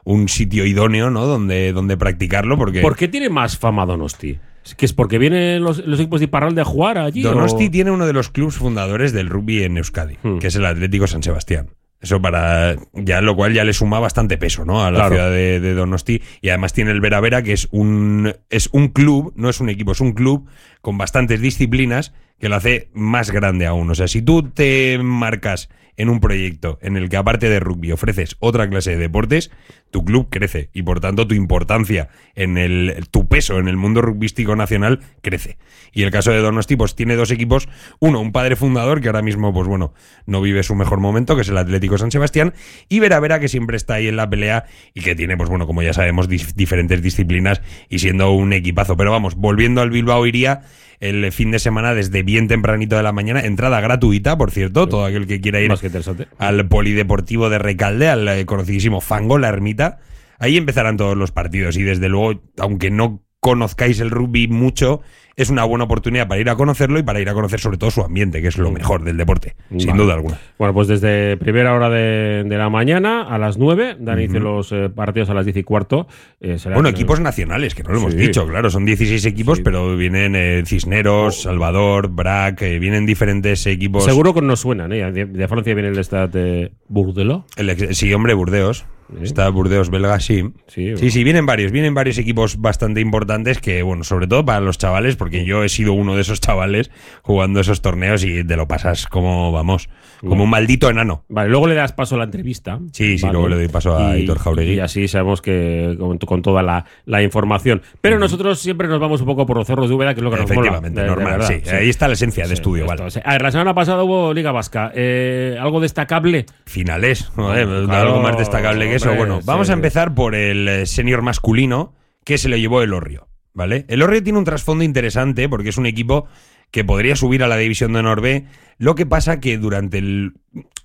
un 0.05 0.29
sitio 0.29 0.65
idóneo, 0.65 1.09
¿no? 1.09 1.25
Donde, 1.25 1.73
donde 1.73 1.97
practicarlo, 1.97 2.57
porque 2.57 2.81
¿Por 2.81 2.95
qué 2.95 3.09
tiene 3.09 3.29
más 3.29 3.57
fama 3.57 3.85
Donosti? 3.85 4.39
¿Es 4.65 4.75
que 4.75 4.85
es 4.85 4.93
porque 4.93 5.17
vienen 5.17 5.63
los, 5.63 5.85
los 5.85 5.99
equipos 5.99 6.19
de 6.19 6.25
Iparralde 6.25 6.61
a 6.61 6.65
jugar 6.65 6.97
allí? 6.97 7.21
Donosti 7.23 7.67
o- 7.67 7.71
tiene 7.71 7.91
uno 7.91 8.05
de 8.05 8.13
los 8.13 8.29
clubes 8.29 8.55
fundadores 8.55 9.11
del 9.11 9.29
rugby 9.29 9.63
en 9.63 9.77
Euskadi, 9.77 10.17
Hmm. 10.21 10.37
que 10.39 10.47
es 10.47 10.55
el 10.55 10.65
Atlético 10.65 11.07
San 11.07 11.23
Sebastián. 11.23 11.69
Eso 11.99 12.19
para 12.19 12.75
ya 12.93 13.21
lo 13.21 13.35
cual 13.35 13.53
ya 13.53 13.63
le 13.63 13.73
suma 13.73 13.99
bastante 13.99 14.37
peso, 14.39 14.65
¿no? 14.65 14.83
A 14.83 14.89
la 14.89 14.97
Claro. 14.97 15.15
ciudad 15.15 15.29
de, 15.31 15.59
de 15.59 15.73
Donosti 15.75 16.21
y 16.41 16.49
además 16.49 16.73
tiene 16.73 16.89
el 16.91 16.99
Vera 16.99 17.19
Vera 17.19 17.43
que 17.43 17.53
es 17.53 17.67
un 17.71 18.33
es 18.49 18.69
un 18.71 18.87
club, 18.87 19.33
no 19.35 19.49
es 19.49 19.59
un 19.61 19.69
equipo, 19.69 19.91
es 19.91 20.01
un 20.01 20.13
club 20.13 20.47
con 20.81 20.97
bastantes 20.97 21.41
disciplinas 21.41 22.13
que 22.41 22.49
lo 22.49 22.55
hace 22.55 22.89
más 22.93 23.29
grande 23.31 23.67
aún. 23.67 23.89
O 23.91 23.95
sea, 23.95 24.07
si 24.07 24.21
tú 24.21 24.49
te 24.49 24.97
marcas 24.97 25.69
en 25.95 26.09
un 26.09 26.19
proyecto 26.19 26.79
en 26.81 26.97
el 26.97 27.09
que 27.09 27.17
aparte 27.17 27.49
de 27.49 27.59
rugby 27.59 27.91
ofreces 27.91 28.35
otra 28.39 28.67
clase 28.67 28.91
de 28.91 28.97
deportes, 28.97 29.51
tu 29.91 30.03
club 30.03 30.27
crece 30.31 30.69
y 30.73 30.81
por 30.81 30.99
tanto 30.99 31.27
tu 31.27 31.35
importancia 31.35 32.09
en 32.33 32.57
el 32.57 33.07
tu 33.11 33.27
peso 33.27 33.59
en 33.59 33.67
el 33.67 33.77
mundo 33.77 34.01
rugbístico 34.01 34.55
nacional 34.55 35.01
crece. 35.21 35.57
Y 35.91 36.01
el 36.01 36.09
caso 36.09 36.31
de 36.31 36.39
Donosti 36.39 36.75
pues 36.75 36.95
tiene 36.95 37.15
dos 37.15 37.29
equipos, 37.29 37.69
uno 37.99 38.19
un 38.19 38.31
padre 38.31 38.55
fundador 38.55 39.01
que 39.01 39.09
ahora 39.09 39.21
mismo 39.21 39.53
pues 39.53 39.67
bueno, 39.67 39.93
no 40.25 40.41
vive 40.41 40.63
su 40.63 40.73
mejor 40.73 40.99
momento, 40.99 41.35
que 41.35 41.43
es 41.43 41.49
el 41.49 41.57
Atlético 41.57 41.99
San 41.99 42.09
Sebastián, 42.09 42.53
y 42.89 42.99
Vera 42.99 43.19
Vera 43.19 43.39
que 43.39 43.49
siempre 43.49 43.77
está 43.77 43.95
ahí 43.95 44.07
en 44.07 44.15
la 44.15 44.27
pelea 44.27 44.65
y 44.95 45.01
que 45.01 45.13
tiene 45.13 45.37
pues 45.37 45.49
bueno, 45.49 45.67
como 45.67 45.83
ya 45.83 45.93
sabemos 45.93 46.27
diferentes 46.27 47.03
disciplinas 47.03 47.61
y 47.89 47.99
siendo 47.99 48.31
un 48.31 48.53
equipazo, 48.53 48.97
pero 48.97 49.11
vamos, 49.11 49.35
volviendo 49.35 49.81
al 49.81 49.91
Bilbao 49.91 50.25
iría 50.25 50.61
el 51.01 51.31
fin 51.31 51.51
de 51.51 51.59
semana 51.59 51.93
desde 51.93 52.23
bien 52.23 52.47
tempranito 52.47 52.95
de 52.95 53.03
la 53.03 53.11
mañana, 53.11 53.41
entrada 53.41 53.81
gratuita, 53.81 54.37
por 54.37 54.51
cierto, 54.51 54.87
todo 54.87 55.03
aquel 55.03 55.27
que 55.27 55.41
quiera 55.41 55.59
ir 55.59 55.67
Más 55.67 55.81
que 55.81 55.87
interesante. 55.87 56.27
al 56.37 56.67
Polideportivo 56.67 57.49
de 57.49 57.57
Recalde, 57.57 58.07
al 58.07 58.27
eh, 58.27 58.45
conocidísimo 58.45 59.01
Fango, 59.01 59.37
la 59.37 59.49
ermita. 59.49 59.97
Ahí 60.37 60.57
empezarán 60.57 60.97
todos 60.97 61.17
los 61.17 61.31
partidos 61.31 61.75
y 61.75 61.83
desde 61.83 62.07
luego, 62.07 62.41
aunque 62.59 62.91
no 62.91 63.23
conozcáis 63.41 63.99
el 63.99 64.11
rugby 64.11 64.47
mucho, 64.47 65.01
es 65.35 65.49
una 65.49 65.63
buena 65.63 65.85
oportunidad 65.85 66.27
para 66.27 66.39
ir 66.39 66.47
a 66.49 66.55
conocerlo 66.55 66.99
y 66.99 67.03
para 67.03 67.19
ir 67.19 67.27
a 67.27 67.33
conocer 67.33 67.59
sobre 67.59 67.77
todo 67.79 67.89
su 67.89 68.01
ambiente, 68.03 68.39
que 68.41 68.49
es 68.49 68.57
lo 68.59 68.69
mejor 68.71 69.03
del 69.03 69.17
deporte, 69.17 69.55
sin 69.79 69.97
duda 69.97 70.13
alguna. 70.13 70.37
Bueno, 70.59 70.75
pues 70.75 70.87
desde 70.87 71.37
primera 71.37 71.73
hora 71.73 71.89
de, 71.89 72.43
de 72.45 72.57
la 72.57 72.69
mañana 72.69 73.23
a 73.23 73.39
las 73.39 73.57
9, 73.57 73.97
dan 73.99 74.19
inicio 74.19 74.39
los 74.39 74.71
eh, 74.71 74.89
partidos 74.93 75.31
a 75.31 75.33
las 75.33 75.45
10 75.45 75.57
y 75.57 75.63
cuarto. 75.63 76.07
eh, 76.39 76.57
Bueno, 76.71 76.89
equipos 76.89 77.19
nacionales, 77.19 77.73
que 77.73 77.81
no 77.81 77.89
lo 77.91 77.97
hemos 77.97 78.15
dicho, 78.15 78.47
claro, 78.47 78.69
son 78.69 78.85
16 78.85 79.25
equipos, 79.25 79.57
Sí. 79.57 79.63
pero 79.63 79.97
vienen 79.97 80.35
eh, 80.35 80.61
Cisneros, 80.67 81.41
Salvador, 81.41 82.09
Brac, 82.09 82.61
vienen 82.61 83.07
diferentes 83.07 83.65
equipos. 83.65 84.05
Seguro 84.05 84.35
que 84.35 84.41
nos 84.41 84.59
suenan, 84.59 84.93
¿eh? 84.93 85.11
De, 85.11 85.25
de 85.25 85.47
Francia 85.47 85.73
viene 85.73 85.89
el 85.89 85.97
Stade 86.03 86.39
de 86.39 86.71
Bordeló. 86.89 87.45
El 87.57 87.95
sí, 87.95 88.13
hombre, 88.13 88.35
Burdeos. 88.35 88.85
Está 89.21 89.49
Burdeos 89.49 89.89
belga, 89.89 90.19
sí. 90.19 90.51
Sí, 90.67 90.95
Sí, 90.97 91.11
sí, 91.11 91.23
vienen 91.23 91.45
varios, 91.45 91.71
vienen 91.71 91.93
varios 91.93 92.17
equipos 92.17 92.59
bastante 92.61 93.01
importantes 93.01 93.59
que, 93.59 93.81
bueno, 93.83 94.03
sobre 94.03 94.27
todo 94.27 94.45
para 94.45 94.59
los 94.61 94.77
chavales, 94.77 95.15
porque 95.15 95.43
yo 95.45 95.63
he 95.63 95.69
sido 95.69 95.93
uno 95.93 96.15
de 96.15 96.21
esos 96.21 96.39
chavales 96.39 96.91
jugando 97.21 97.59
esos 97.59 97.81
torneos 97.81 98.23
y 98.23 98.43
te 98.43 98.55
lo 98.55 98.67
pasas 98.67 99.07
como, 99.07 99.51
vamos, 99.51 99.89
como 100.21 100.43
un 100.43 100.49
maldito 100.49 100.89
enano. 100.89 101.23
Vale, 101.29 101.49
luego 101.49 101.67
le 101.67 101.75
das 101.75 101.91
paso 101.93 102.15
a 102.15 102.19
la 102.19 102.23
entrevista. 102.25 102.79
Sí, 102.93 103.17
sí, 103.17 103.23
Vale. 103.23 103.33
luego 103.33 103.49
le 103.49 103.55
doy 103.55 103.67
paso 103.67 103.95
a 103.97 104.11
Aitor 104.11 104.39
Jauregui. 104.39 104.73
Y 104.75 104.79
así 104.79 105.07
sabemos 105.07 105.41
que 105.41 105.95
con, 105.99 106.17
con 106.19 106.41
toda 106.41 106.61
la, 106.63 106.85
la 107.05 107.21
información. 107.23 107.81
Pero 108.01 108.19
nosotros 108.19 108.59
siempre 108.59 108.87
nos 108.87 108.99
vamos 108.99 109.21
un 109.21 109.27
poco 109.27 109.45
por 109.45 109.57
los 109.57 109.67
cerros 109.67 109.89
de 109.89 109.95
Úbeda, 109.95 110.13
que 110.13 110.19
es 110.19 110.23
lo 110.23 110.31
que 110.31 110.37
nos 110.37 110.45
mola. 110.49 110.59
Efectivamente, 110.61 110.99
de- 111.01 111.05
de 111.07 111.09
normal, 111.15 111.39
verdad, 111.39 111.47
sí. 111.63 111.69
Ahí 111.69 111.89
está 111.89 112.07
la 112.07 112.13
esencia 112.13 112.43
de 112.43 112.49
Sí, 112.49 112.53
estudio, 112.53 112.83
esto, 112.85 112.95
vale. 112.97 113.11
sí. 113.11 113.19
A 113.23 113.31
ver, 113.33 113.41
la 113.41 113.51
semana 113.51 113.73
pasada 113.73 114.03
hubo 114.03 114.33
Liga 114.33 114.51
Vasca. 114.51 114.91
Eh, 114.95 115.57
¿Algo 115.59 115.79
destacable? 115.79 116.45
Finales, 116.65 117.29
joder, 117.35 117.67
Claro, 117.85 118.09
algo 118.09 118.21
más 118.21 118.37
destacable 118.37 118.87
que 118.87 118.95
eso. 118.95 119.00
Bueno, 119.09 119.41
vamos 119.43 119.67
sí. 119.67 119.71
a 119.71 119.75
empezar 119.75 120.13
por 120.13 120.35
el 120.35 120.67
eh, 120.67 120.85
senior 120.85 121.21
masculino 121.21 121.93
que 122.23 122.37
se 122.37 122.49
lo 122.49 122.57
llevó 122.57 122.81
el 122.81 122.93
Orrio, 122.93 123.27
¿vale? 123.53 123.85
El 123.87 124.01
Orrio 124.01 124.23
tiene 124.23 124.39
un 124.39 124.45
trasfondo 124.45 124.83
interesante 124.83 125.49
porque 125.49 125.69
es 125.69 125.77
un 125.77 125.85
equipo 125.85 126.27
que 126.71 126.83
podría 126.83 127.15
subir 127.15 127.43
a 127.43 127.47
la 127.47 127.57
división 127.57 127.93
de 127.93 127.99
honor 127.99 128.21
B. 128.21 128.45
Lo 128.77 128.95
que 128.95 129.05
pasa 129.05 129.39
que 129.39 129.57
durante 129.57 129.97
el 129.97 130.33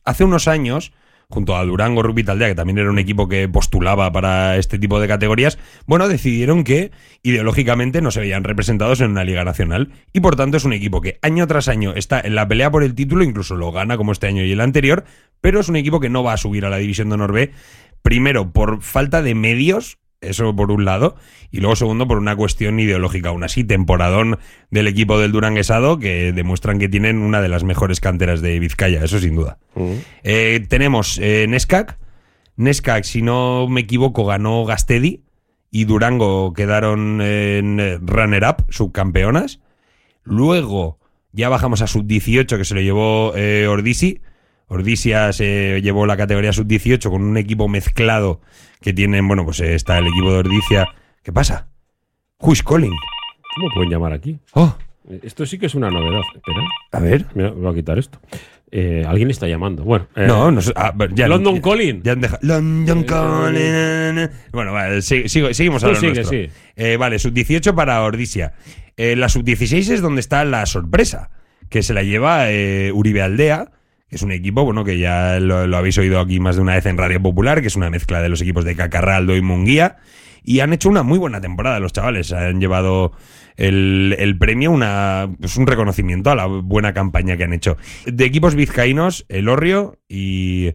hace 0.05 0.25
unos 0.25 0.49
años 0.49 0.93
junto 1.29 1.57
a 1.57 1.65
Durango 1.65 2.03
Rugby 2.03 2.23
Taldea, 2.23 2.49
que 2.49 2.55
también 2.55 2.79
era 2.79 2.91
un 2.91 2.99
equipo 2.99 3.29
que 3.29 3.49
postulaba 3.49 4.13
para 4.13 4.57
este 4.57 4.79
tipo 4.79 5.01
de 5.01 5.09
categorías, 5.09 5.59
bueno, 5.87 6.09
decidieron 6.09 6.63
que 6.63 6.93
ideológicamente 7.23 8.01
no 8.01 8.11
se 8.11 8.21
veían 8.21 8.45
representados 8.45 9.01
en 9.01 9.11
una 9.11 9.25
liga 9.25 9.45
nacional 9.45 9.91
y 10.13 10.21
por 10.21 10.37
tanto 10.37 10.57
es 10.57 10.65
un 10.65 10.73
equipo 10.73 11.01
que 11.01 11.19
año 11.23 11.47
tras 11.47 11.69
año 11.69 11.95
está 11.95 12.21
en 12.21 12.35
la 12.35 12.47
pelea 12.47 12.71
por 12.71 12.85
el 12.85 12.95
título, 12.95 13.25
incluso 13.25 13.57
lo 13.57 13.73
gana 13.73 13.97
como 13.97 14.13
este 14.13 14.29
año 14.29 14.45
y 14.45 14.53
el 14.53 14.61
anterior, 14.61 15.05
pero 15.41 15.61
es 15.61 15.69
un 15.69 15.77
equipo 15.77 16.01
que 16.01 16.09
no 16.09 16.23
va 16.23 16.33
a 16.33 16.37
subir 16.37 16.65
a 16.65 16.71
la 16.71 16.77
división 16.77 17.09
de 17.09 17.15
honor 17.15 17.33
B, 17.33 17.51
primero 18.03 18.53
por 18.53 18.83
falta 18.83 19.23
de 19.23 19.35
medios, 19.35 19.99
eso 20.21 20.55
por 20.57 20.71
un 20.71 20.85
lado, 20.85 21.17
y 21.51 21.61
luego 21.61 21.77
segundo 21.77 22.09
por 22.09 22.19
una 22.19 22.37
cuestión 22.37 22.81
ideológica, 22.81 23.29
aún 23.31 23.45
así, 23.45 23.65
temporadón 23.65 24.39
del 24.71 24.89
equipo 24.89 25.19
del 25.19 25.33
Duranguesado 25.33 25.99
que 25.99 26.33
demuestran 26.33 26.79
que 26.79 26.89
tienen 26.89 27.19
una 27.19 27.41
de 27.41 27.49
las 27.49 27.65
mejores 27.65 28.01
canteras 28.01 28.41
de 28.41 28.59
Vizcaya, 28.59 29.05
eso 29.05 29.19
sin 29.19 29.35
duda. 29.35 29.59
Eh, 30.23 30.65
tenemos 30.69 31.19
eh, 31.23 31.47
Nescac. 31.49 31.99
Nescac, 32.57 33.05
si 33.05 33.23
no 33.23 33.69
me 33.69 33.83
equivoco, 33.83 34.25
ganó 34.25 34.65
Gastedi 34.65 35.23
y 35.71 35.85
Durango 35.85 36.55
quedaron 36.55 37.21
en 37.21 37.81
eh, 37.81 37.99
runner-up, 38.01 38.65
subcampeonas. 38.71 39.61
Luego 40.23 40.99
ya 41.33 41.51
bajamos 41.51 41.83
a 41.83 41.87
sub-18 41.87 42.57
que 42.57 42.65
se 42.65 42.75
lo 42.75 42.81
llevó 42.81 43.33
eh, 43.37 43.67
Ordisi. 43.69 44.23
Ordisia 44.69 45.33
se 45.33 45.81
llevó 45.83 46.07
la 46.07 46.17
categoría 46.17 46.53
sub-18 46.53 47.11
con 47.11 47.23
un 47.23 47.37
equipo 47.37 47.69
mezclado 47.69 48.41
que 48.81 48.93
tienen, 48.93 49.27
bueno, 49.29 49.45
pues 49.45 49.61
eh, 49.61 49.75
está 49.75 49.99
el 49.99 50.07
equipo 50.07 50.33
de 50.33 50.39
Ordicia. 50.39 50.89
¿Qué 51.23 51.33
pasa? 51.33 51.69
Who 52.41 52.53
is 52.53 52.63
calling? 52.63 52.93
¿Cómo 53.55 53.69
pueden 53.75 53.91
llamar 53.91 54.13
aquí? 54.13 54.39
Oh, 54.53 54.77
Esto 55.23 55.47
sí 55.47 55.59
que 55.59 55.67
es 55.67 55.75
una 55.75 55.91
novedad. 55.91 56.21
Espera, 56.35 56.61
a 56.93 57.01
ver. 57.01 57.27
mira, 57.35 57.51
voy 57.51 57.73
a 57.73 57.75
quitar 57.75 57.99
esto. 57.99 58.21
Eh, 58.71 59.05
Alguien 59.07 59.31
está 59.31 59.47
llamando. 59.47 59.85
Bueno, 59.85 60.09
eh, 60.17 60.27
No, 60.27 60.51
no 60.51 60.61
ah, 60.75 60.93
ya, 61.15 61.29
London 61.29 61.61
Calling. 61.61 62.03
Ya 62.03 62.13
han 62.13 62.21
dejado- 62.21 62.41
London 62.43 63.05
Calling. 63.05 64.29
Bueno, 64.53 64.73
vale, 64.73 65.01
seguimos 65.03 65.85
a 65.85 65.89
lo 65.89 65.95
sigue, 65.95 66.15
nuestro. 66.15 66.31
sí. 66.39 66.49
Eh, 66.75 66.97
vale, 66.97 67.19
sub-18 67.21 67.75
para 67.75 68.03
Ordisia. 68.03 68.55
Eh, 68.97 69.15
la 69.17 69.29
sub-16 69.29 69.91
es 69.93 70.03
donde 70.03 70.21
está 70.21 70.45
la 70.45 70.67
sorpresa, 70.67 71.31
que 71.71 71.83
se 71.83 71.95
la 71.95 72.03
lleva 72.03 72.51
eh, 72.51 72.91
Uribe 72.93 73.23
Aldea, 73.23 73.71
es 74.11 74.23
un 74.23 74.33
equipo, 74.33 74.65
bueno, 74.65 74.85
que 74.85 74.99
ya 74.99 75.41
lo, 75.41 75.77
habéis 75.77 75.99
oído 75.99 76.21
aquí 76.21 76.39
más 76.39 76.57
de 76.57 76.63
una 76.63 76.75
vez 76.75 76.87
en 76.87 76.97
Radio 76.97 77.21
Popular, 77.21 77.61
que 77.61 77.67
es 77.67 77.77
una 77.77 77.91
mezcla 77.91 78.23
de 78.23 78.29
los 78.29 78.41
equipos 78.41 78.65
de 78.65 78.77
Cacarraldo 78.77 79.37
y 79.37 79.43
Munguía. 79.43 79.97
Y 80.45 80.61
han 80.61 80.73
hecho 80.73 80.89
una 80.89 81.03
muy 81.03 81.19
buena 81.19 81.41
temporada 81.41 81.81
los 81.81 81.93
chavales. 81.93 82.33
Han 82.33 82.61
llevado 82.61 83.13
el, 83.57 84.15
el 84.19 84.39
premio, 84.39 84.71
una, 84.71 85.29
pues 85.41 85.57
un 85.57 85.67
reconocimiento 85.67 86.31
a 86.31 86.37
la 86.37 86.47
buena 86.47 86.95
campaña 86.95 87.37
que 87.37 87.45
han 87.45 87.53
hecho. 87.53 87.77
De 88.07 88.25
equipos 88.25 88.55
vizcaínos, 88.55 89.27
El 89.29 89.49
Orrio 89.49 89.99
y, 90.09 90.75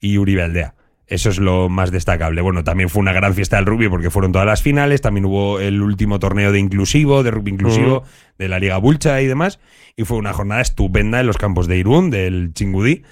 y 0.00 0.16
Uribe 0.16 0.42
Aldea. 0.42 0.74
Eso 1.10 1.28
es 1.28 1.38
lo 1.38 1.68
más 1.68 1.90
destacable. 1.90 2.40
Bueno, 2.40 2.62
también 2.64 2.88
fue 2.88 3.00
una 3.00 3.12
gran 3.12 3.34
fiesta 3.34 3.56
del 3.56 3.66
rugby 3.66 3.88
porque 3.88 4.10
fueron 4.10 4.30
todas 4.30 4.46
las 4.46 4.62
finales. 4.62 5.00
También 5.02 5.24
hubo 5.26 5.58
el 5.60 5.82
último 5.82 6.20
torneo 6.20 6.52
de 6.52 6.60
inclusivo, 6.60 7.22
de 7.24 7.32
rugby 7.32 7.50
inclusivo, 7.50 8.04
de 8.38 8.48
la 8.48 8.60
Liga 8.60 8.76
Bulcha 8.78 9.20
y 9.20 9.26
demás. 9.26 9.58
Y 9.96 10.04
fue 10.04 10.16
una 10.18 10.32
jornada 10.32 10.60
estupenda 10.60 11.20
en 11.20 11.26
los 11.26 11.36
campos 11.36 11.66
de 11.66 11.76
Irún, 11.78 12.10
del 12.10 12.52
Chingudí. 12.54 13.02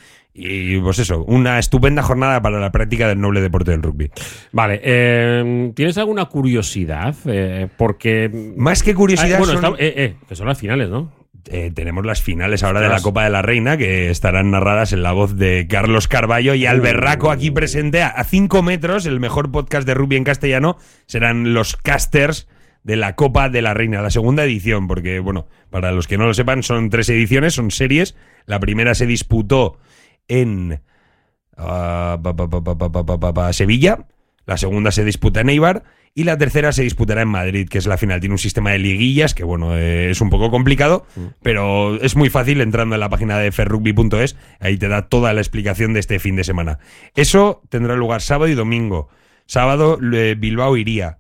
Y 0.41 0.79
pues 0.79 1.01
eso, 1.01 1.25
una 1.25 1.59
estupenda 1.59 2.05
jornada 2.05 2.41
para 2.41 2.61
la 2.61 2.71
práctica 2.71 3.09
del 3.09 3.21
noble 3.21 3.41
deporte 3.41 3.73
del 3.73 3.83
rugby. 3.83 4.09
Vale, 4.53 4.81
eh, 4.85 5.73
¿tienes 5.75 5.99
alguna 5.99 6.27
curiosidad? 6.27 7.17
Eh, 7.27 7.67
porque. 7.77 8.31
Más 8.57 8.85
que 8.85 8.95
curiosidad, 8.95 9.35
Ah, 9.35 9.39
bueno, 9.39 9.55
son- 9.55 9.65
está- 9.73 9.85
eh, 9.85 9.95
eh, 9.97 10.15
que 10.29 10.37
son 10.37 10.47
las 10.47 10.57
finales, 10.59 10.89
¿no? 10.91 11.11
Eh, 11.47 11.71
tenemos 11.75 12.05
las 12.05 12.23
finales 12.23 12.63
ahora 12.63 12.81
de 12.81 12.89
la 12.89 13.01
Copa 13.01 13.25
de 13.25 13.31
la 13.31 13.43
Reina 13.43 13.77
que 13.77 14.11
estarán 14.11 14.51
narradas 14.51 14.93
en 14.93 15.03
la 15.03 15.13
voz 15.13 15.37
de 15.37 15.67
Carlos 15.69 16.09
Carballo 16.09 16.55
y 16.55 16.67
Alberraco 16.67 17.29
uh. 17.29 17.31
aquí 17.31 17.51
presente. 17.51 18.03
A 18.03 18.23
5 18.25 18.63
metros, 18.63 19.07
el 19.07 19.21
mejor 19.21 19.51
podcast 19.51 19.87
de 19.87 19.95
rugby 19.95 20.17
en 20.17 20.25
castellano, 20.25 20.77
serán 21.07 21.55
los 21.55 21.77
casters 21.77 22.49
de 22.83 22.97
la 22.97 23.15
Copa 23.15 23.49
de 23.49 23.63
la 23.63 23.75
Reina, 23.75 24.03
la 24.03 24.11
segunda 24.11 24.45
edición, 24.45 24.89
porque 24.89 25.21
bueno, 25.21 25.47
para 25.71 25.93
los 25.93 26.07
que 26.07 26.19
no 26.19 26.27
lo 26.27 26.35
sepan 26.35 26.63
son 26.63 26.91
tres 26.91 27.09
ediciones, 27.09 27.55
son 27.55 27.71
series, 27.71 28.17
la 28.47 28.61
primera 28.61 28.95
se 28.95 29.07
disputó 29.07 29.79
en 30.27 30.81
uh, 31.59 33.53
Sevilla, 33.53 34.07
la 34.47 34.57
segunda 34.57 34.91
se 34.91 35.05
disputa 35.05 35.41
en 35.41 35.51
Eibar 35.51 35.85
y 36.15 36.25
la 36.25 36.37
tercera 36.37 36.73
se 36.73 36.83
disputará 36.83 37.23
en 37.23 37.29
Madrid, 37.29 37.69
que 37.69 37.79
es 37.79 37.87
la 37.87 37.97
final. 37.97 38.21
Tiene 38.21 38.35
un 38.35 38.39
sistema 38.39 38.71
de 38.73 38.79
liguillas 38.79 39.35
que, 39.35 39.45
bueno, 39.45 39.77
eh, 39.77 40.11
es 40.11 40.21
un 40.21 40.31
poco 40.31 40.51
complicado, 40.51 41.07
pero 41.43 42.01
es 42.03 42.17
muy 42.17 42.29
fácil 42.29 42.61
entrando 42.61 42.97
en 42.97 43.01
la 43.01 43.09
página 43.09 43.39
de 43.39 43.53
ferrugby.es. 43.53 44.37
Ahí 44.61 44.77
te 44.79 44.89
da 44.89 45.09
toda 45.09 45.33
la 45.33 45.41
explicación 45.41 45.93
de 45.93 46.01
este 46.01 46.19
fin 46.19 46.37
de 46.37 46.45
semana. 46.45 46.79
Eso 47.15 47.63
tendrá 47.69 47.95
lugar 47.97 48.21
sábado 48.21 48.51
y 48.51 48.55
domingo. 48.55 49.09
Sábado 49.47 49.99
eh, 50.13 50.35
Bilbao 50.37 50.77
iría. 50.77 51.19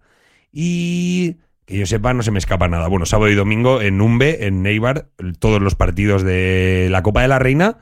Y 0.53 1.37
que 1.65 1.79
yo 1.79 1.87
sepa, 1.87 2.15
no 2.15 2.23
se 2.23 2.31
me 2.31 2.39
escapa 2.39 2.67
nada. 2.67 2.89
Bueno, 2.89 3.07
sábado 3.07 3.31
y 3.31 3.35
domingo 3.35 3.83
en 3.83 4.01
Umbe, 4.01 4.47
en 4.47 4.63
Neibar, 4.63 5.09
todos 5.39 5.61
los 5.61 5.75
partidos 5.75 6.25
de 6.25 6.89
la 6.91 7.03
Copa 7.03 7.23
de 7.23 7.29
la 7.29 7.39
Reina, 7.39 7.77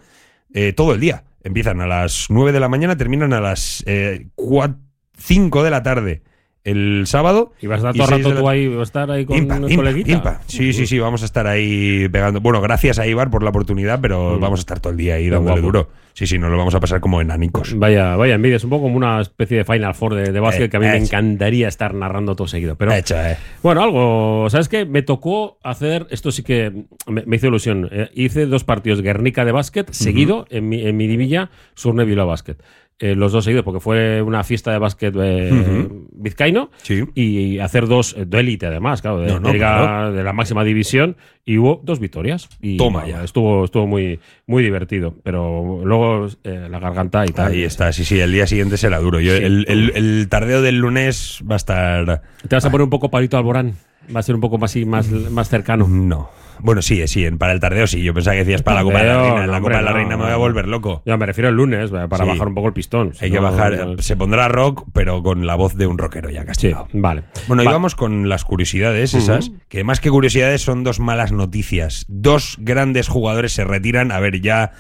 eh, 0.53 0.73
todo 0.73 0.93
el 0.93 1.01
día. 1.01 1.25
Empiezan 1.45 1.81
a 1.81 1.87
las 1.87 2.27
9 2.29 2.51
de 2.51 2.59
la 2.59 2.69
mañana, 2.69 2.97
terminan 2.97 3.33
a 3.33 3.41
las 3.41 3.85
eh, 3.87 4.27
5 5.17 5.63
de 5.63 5.71
la 5.71 5.83
tarde 5.85 6.23
el 6.67 7.05
sábado. 7.07 7.53
¿Y 7.63 7.67
vas 7.69 7.83
a 7.83 7.91
estar 7.91 8.07
todo 8.07 8.17
rato 8.19 8.35
la- 8.35 8.41
tú 8.41 8.49
ahí, 8.49 8.69
vas 8.69 8.81
a 8.81 8.83
estar 8.83 9.11
ahí 9.11 9.25
con 9.25 9.37
Impa, 9.39 9.59
los 9.59 9.71
impa. 9.71 10.41
Sí, 10.47 10.73
sí, 10.73 10.87
sí, 10.87 10.99
vamos 10.99 11.23
a 11.23 11.25
estar 11.25 11.47
ahí 11.47 12.09
pegando. 12.11 12.41
Bueno, 12.41 12.61
gracias 12.61 12.99
a 12.99 13.07
Ibar 13.07 13.31
por 13.31 13.43
la 13.43 13.51
oportunidad, 13.51 14.01
pero 14.01 14.37
Mm. 14.37 14.41
vamos 14.41 14.61
a 14.61 14.63
estar 14.63 14.81
todo 14.81 14.91
el 14.91 14.97
día 14.99 15.15
ahí 15.15 15.29
dándole 15.31 15.61
duro. 15.61 15.89
Sí, 16.13 16.27
sí, 16.27 16.39
nos 16.39 16.51
lo 16.51 16.57
vamos 16.57 16.75
a 16.75 16.81
pasar 16.81 17.01
como 17.01 17.21
enanicos. 17.21 17.79
Vaya, 17.79 18.17
vaya 18.17 18.37
envidia, 18.37 18.57
es 18.57 18.65
un 18.65 18.71
poco 18.71 18.85
como 18.85 18.97
una 18.97 19.21
especie 19.21 19.59
de 19.59 19.65
Final 19.65 19.95
Four 19.95 20.15
de, 20.15 20.33
de 20.33 20.41
básquet 20.41 20.65
Eh, 20.65 20.71
que 20.71 20.77
a 20.79 20.81
mí 20.81 20.87
me 20.87 20.97
hecho. 20.97 21.05
encantaría 21.05 21.69
estar 21.69 21.93
narrando 21.93 22.35
todo 22.35 22.49
seguido. 22.49 22.75
Pero 22.77 22.93
Hecho, 22.95 23.17
eh. 23.21 23.37
bueno, 23.63 23.83
algo, 23.83 24.47
¿sabes 24.49 24.71
qué? 24.71 24.87
Me 24.87 25.03
tocó 25.03 25.59
hacer, 25.63 26.07
esto 26.11 26.31
sí 26.33 26.43
que 26.43 26.73
me, 27.07 27.23
me 27.27 27.37
hizo 27.37 27.49
ilusión. 27.49 27.91
Eh, 27.93 28.09
hice 28.15 28.47
dos 28.47 28.65
partidos 28.65 29.03
Guernica 29.03 29.45
de 29.45 29.53
básquet 29.53 29.91
seguido 29.93 30.47
en 30.49 30.71
mi, 30.71 30.87
en 30.87 30.97
mi 30.97 31.07
divilla 31.07 31.51
Surne 31.75 32.07
Bilbao 32.07 32.27
Básquet. 32.27 32.63
Eh, 32.99 33.15
los 33.15 33.31
dos 33.31 33.45
seguidos, 33.45 33.63
porque 33.63 33.79
fue 33.81 34.23
una 34.23 34.43
fiesta 34.43 34.73
de 34.73 34.79
básquet 34.79 35.15
eh, 35.21 35.87
vizcaíno. 36.13 36.71
Sí. 36.83 37.05
Y 37.15 37.59
hacer 37.59 37.87
dos 37.89 38.15
eh, 38.17 38.25
de 38.25 38.41
élite, 38.41 38.65
además, 38.67 39.03
claro, 39.03 39.19
de, 39.21 39.29
No, 39.33 39.41
no, 39.41 39.49
de 39.49 39.53
liga- 39.55 39.77
claro. 39.77 40.13
de 40.13 40.25
la 40.25 40.33
máxima 40.33 40.65
división. 40.65 41.17
Y 41.45 41.59
hubo 41.59 41.81
dos 41.85 42.01
victorias. 42.01 42.49
Y 42.63 42.79
Toma 42.79 43.01
bueno, 43.03 43.19
ya. 43.19 43.25
Estuvo, 43.25 43.67
estuvo 43.67 43.87
muy, 43.87 44.19
muy 44.47 44.63
divertido. 44.63 45.15
Pero 45.23 45.83
luego 45.85 46.27
eh, 46.45 46.69
la 46.71 46.79
garganta 46.79 47.25
y 47.27 47.33
tal. 47.33 47.53
Ahí 47.53 47.65
está, 47.65 47.93
sí, 47.93 48.03
sí, 48.05 48.19
el 48.19 48.33
día 48.33 48.47
siguiente 48.47 48.79
será 48.79 48.99
duro. 48.99 49.21
Yo, 49.21 49.37
Sí. 49.37 49.43
el, 49.45 49.67
el- 49.69 49.93
el 49.95 50.29
tardeo 50.31 50.63
del 50.63 50.79
lunes 50.79 51.43
va 51.49 51.57
a 51.57 51.59
estar. 51.59 52.23
Te 52.49 52.57
vas 52.57 52.65
a 52.65 52.71
poner 52.71 52.85
un 52.85 52.91
poco 52.91 53.11
palito 53.11 53.37
Alborán. 53.37 53.75
Va 54.15 54.21
a 54.21 54.23
ser 54.23 54.35
un 54.37 54.41
poco 54.41 54.57
más, 54.57 54.75
más, 54.87 55.09
más 55.11 55.49
cercano. 55.51 55.87
No. 55.87 56.31
Bueno, 56.61 56.83
sí, 56.83 57.07
sí, 57.09 57.25
en- 57.25 57.39
para 57.39 57.53
el 57.53 57.61
tardeo 57.61 57.87
sí. 57.87 58.03
Yo 58.03 58.15
pensaba 58.15 58.35
que 58.35 58.41
decías 58.45 58.63
para 58.63 58.79
la 58.79 58.85
Copa 58.85 58.99
de 59.01 59.07
la 59.07 59.23
Reina. 59.23 59.45
En 59.45 59.51
la 59.51 59.61
Copa 59.61 59.77
de 59.77 59.83
la 59.83 59.91
no, 59.91 59.97
Reina 59.97 60.17
me 60.17 60.25
voy 60.25 60.33
a 60.33 60.37
volver 60.37 60.69
loco. 60.69 61.03
Ya 61.07 61.17
me 61.17 61.27
refiero 61.27 61.49
el 61.49 61.55
lunes, 61.57 61.91
para 61.91 62.25
Sí. 62.25 62.29
bajar 62.31 62.49
un 62.49 62.55
poco 62.55 62.69
el 62.69 62.73
pistón. 62.75 63.13
Hay 63.21 63.31
que 63.31 63.39
bajar. 63.39 63.97
Se 64.01 64.17
pondrá 64.17 64.49
rock, 64.49 64.85
pero 64.93 65.23
con 65.23 65.47
la 65.47 65.55
voz 65.55 65.75
de 65.77 65.87
un 65.87 65.99
rockero 65.99 66.31
ya 66.31 66.41
Sí, 66.43 66.47
castigado. 66.47 66.89
vale. 66.93 67.25
Bueno, 67.49 67.65
Va- 67.65 67.73
vamos 67.73 67.95
con 67.95 68.29
las 68.29 68.45
curiosidades 68.45 69.15
esas, 69.15 69.51
que 69.69 69.85
más 69.85 70.01
que 70.01 70.11
curiosidades 70.11 70.63
son 70.63 70.85
dos 70.85 71.01
malas 71.01 71.33
noticias. 71.33 72.05
Dos 72.09 72.57
grandes 72.61 73.09
jugadores 73.09 73.53
se 73.53 73.65
retiran. 73.65 74.13
A 74.13 74.21
ver, 74.21 74.41
ya 74.41 74.73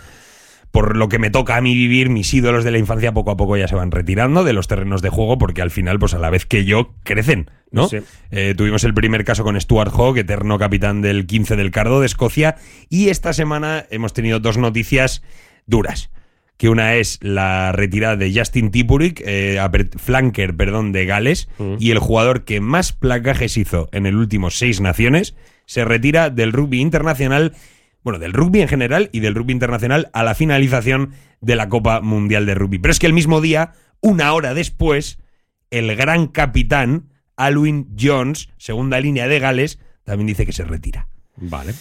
por 0.72 0.96
lo 0.96 1.08
que 1.08 1.18
me 1.18 1.30
toca 1.30 1.56
a 1.56 1.60
mí 1.60 1.74
vivir, 1.74 2.10
mis 2.10 2.32
ídolos 2.34 2.64
de 2.64 2.70
la 2.70 2.78
infancia 2.78 3.12
poco 3.12 3.30
a 3.30 3.36
poco 3.36 3.56
ya 3.56 3.66
se 3.68 3.74
van 3.74 3.90
retirando 3.90 4.44
de 4.44 4.52
los 4.52 4.68
terrenos 4.68 5.00
de 5.02 5.08
juego 5.08 5.38
porque 5.38 5.62
al 5.62 5.70
final, 5.70 5.98
pues 5.98 6.12
a 6.14 6.18
la 6.18 6.28
vez 6.30 6.44
que 6.46 6.64
yo, 6.64 6.94
crecen, 7.02 7.50
¿no? 7.70 7.88
Sí. 7.88 7.98
Eh, 8.30 8.54
tuvimos 8.56 8.84
el 8.84 8.92
primer 8.94 9.24
caso 9.24 9.42
con 9.44 9.58
Stuart 9.60 9.92
Hogg, 9.94 10.18
eterno 10.18 10.58
capitán 10.58 11.00
del 11.02 11.26
15 11.26 11.56
del 11.56 11.70
Cardo 11.70 12.00
de 12.00 12.06
Escocia, 12.06 12.56
y 12.90 13.08
esta 13.08 13.32
semana 13.32 13.86
hemos 13.90 14.12
tenido 14.12 14.38
dos 14.40 14.58
noticias 14.58 15.22
duras. 15.66 16.10
Que 16.58 16.70
una 16.70 16.94
es 16.94 17.18
la 17.20 17.72
retirada 17.72 18.16
de 18.16 18.32
Justin 18.34 18.70
Tipurik, 18.70 19.22
eh, 19.26 19.58
flanker, 19.98 20.56
perdón, 20.56 20.92
de 20.92 21.04
Gales, 21.04 21.48
Mm. 21.58 21.74
y 21.78 21.90
el 21.90 21.98
jugador 21.98 22.44
que 22.44 22.60
más 22.60 22.92
placajes 22.92 23.56
hizo 23.58 23.88
en 23.92 24.06
el 24.06 24.16
último 24.16 24.50
seis 24.50 24.80
naciones, 24.80 25.36
se 25.66 25.84
retira 25.84 26.30
del 26.30 26.52
rugby 26.52 26.80
internacional, 26.80 27.52
bueno, 28.06 28.20
del 28.20 28.34
rugby 28.34 28.60
en 28.60 28.68
general 28.68 29.10
y 29.10 29.18
del 29.18 29.34
rugby 29.34 29.52
internacional 29.52 30.10
a 30.12 30.22
la 30.22 30.36
finalización 30.36 31.10
de 31.40 31.56
la 31.56 31.68
Copa 31.68 32.00
Mundial 32.00 32.46
de 32.46 32.54
Rugby. 32.54 32.78
Pero 32.78 32.92
es 32.92 33.00
que 33.00 33.08
el 33.08 33.12
mismo 33.12 33.40
día, 33.40 33.72
una 34.00 34.32
hora 34.32 34.54
después, 34.54 35.18
el 35.72 35.96
gran 35.96 36.28
capitán 36.28 37.08
Alwyn 37.36 37.88
Jones, 37.98 38.48
segunda 38.58 39.00
línea 39.00 39.26
de 39.26 39.40
Gales, 39.40 39.80
también 40.04 40.28
dice 40.28 40.46
que 40.46 40.52
se 40.52 40.62
retira. 40.62 41.08
Vale. 41.34 41.74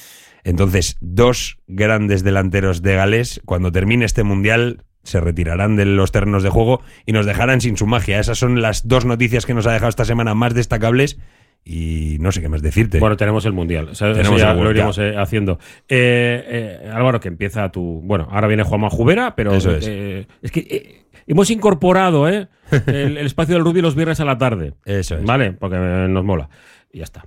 Entonces, 0.43 0.97
dos 0.99 1.59
grandes 1.67 2.23
delanteros 2.23 2.81
de 2.81 2.95
Gales, 2.95 3.39
cuando 3.45 3.71
termine 3.71 4.05
este 4.05 4.23
mundial, 4.23 4.83
se 5.03 5.19
retirarán 5.19 5.75
de 5.75 5.85
los 5.85 6.11
terrenos 6.11 6.41
de 6.41 6.49
juego 6.49 6.81
y 7.05 7.11
nos 7.11 7.27
dejarán 7.27 7.61
sin 7.61 7.77
su 7.77 7.85
magia. 7.85 8.19
Esas 8.19 8.39
son 8.39 8.63
las 8.63 8.87
dos 8.87 9.05
noticias 9.05 9.45
que 9.45 9.53
nos 9.53 9.67
ha 9.67 9.73
dejado 9.73 9.89
esta 9.89 10.05
semana 10.05 10.33
más 10.33 10.55
destacables 10.55 11.19
y 11.67 12.17
no 12.19 12.31
sé 12.31 12.41
qué 12.41 12.47
más 12.47 12.61
decirte. 12.61 12.99
Bueno, 12.99 13.17
tenemos 13.17 13.43
el 13.45 13.53
mundial. 13.53 13.89
O 13.89 13.95
sea, 13.95 14.11
eso 14.11 14.17
Tenemos 14.19 14.39
ya 14.39 14.51
el 14.51 14.59
lo 14.63 14.69
iremos 14.71 14.97
eh, 14.99 15.15
haciendo. 15.17 15.57
Eh, 15.89 16.79
eh, 16.85 16.89
Álvaro, 16.93 17.19
que 17.19 17.27
empieza 17.27 17.69
tu. 17.71 18.01
Bueno, 18.03 18.27
ahora 18.31 18.47
viene 18.47 18.61
Juanma 18.63 18.89
Jubera, 18.91 19.35
pero. 19.35 19.53
Eso 19.53 19.75
es. 19.75 19.85
eh, 19.89 20.27
es 20.43 20.51
que 20.51 21.05
hemos 21.25 21.49
incorporado 21.49 22.29
eh, 22.29 22.47
el, 22.85 23.17
el 23.17 23.25
espacio 23.25 23.55
del 23.55 23.63
rugby 23.63 23.81
los 23.81 23.95
viernes 23.95 24.19
a 24.19 24.25
la 24.25 24.37
tarde. 24.37 24.73
Eso 24.85 25.17
es. 25.17 25.23
Vale, 25.25 25.53
porque 25.53 25.77
nos 25.77 26.23
mola. 26.23 26.49
Y 26.93 26.99
ya 26.99 27.03
está. 27.05 27.25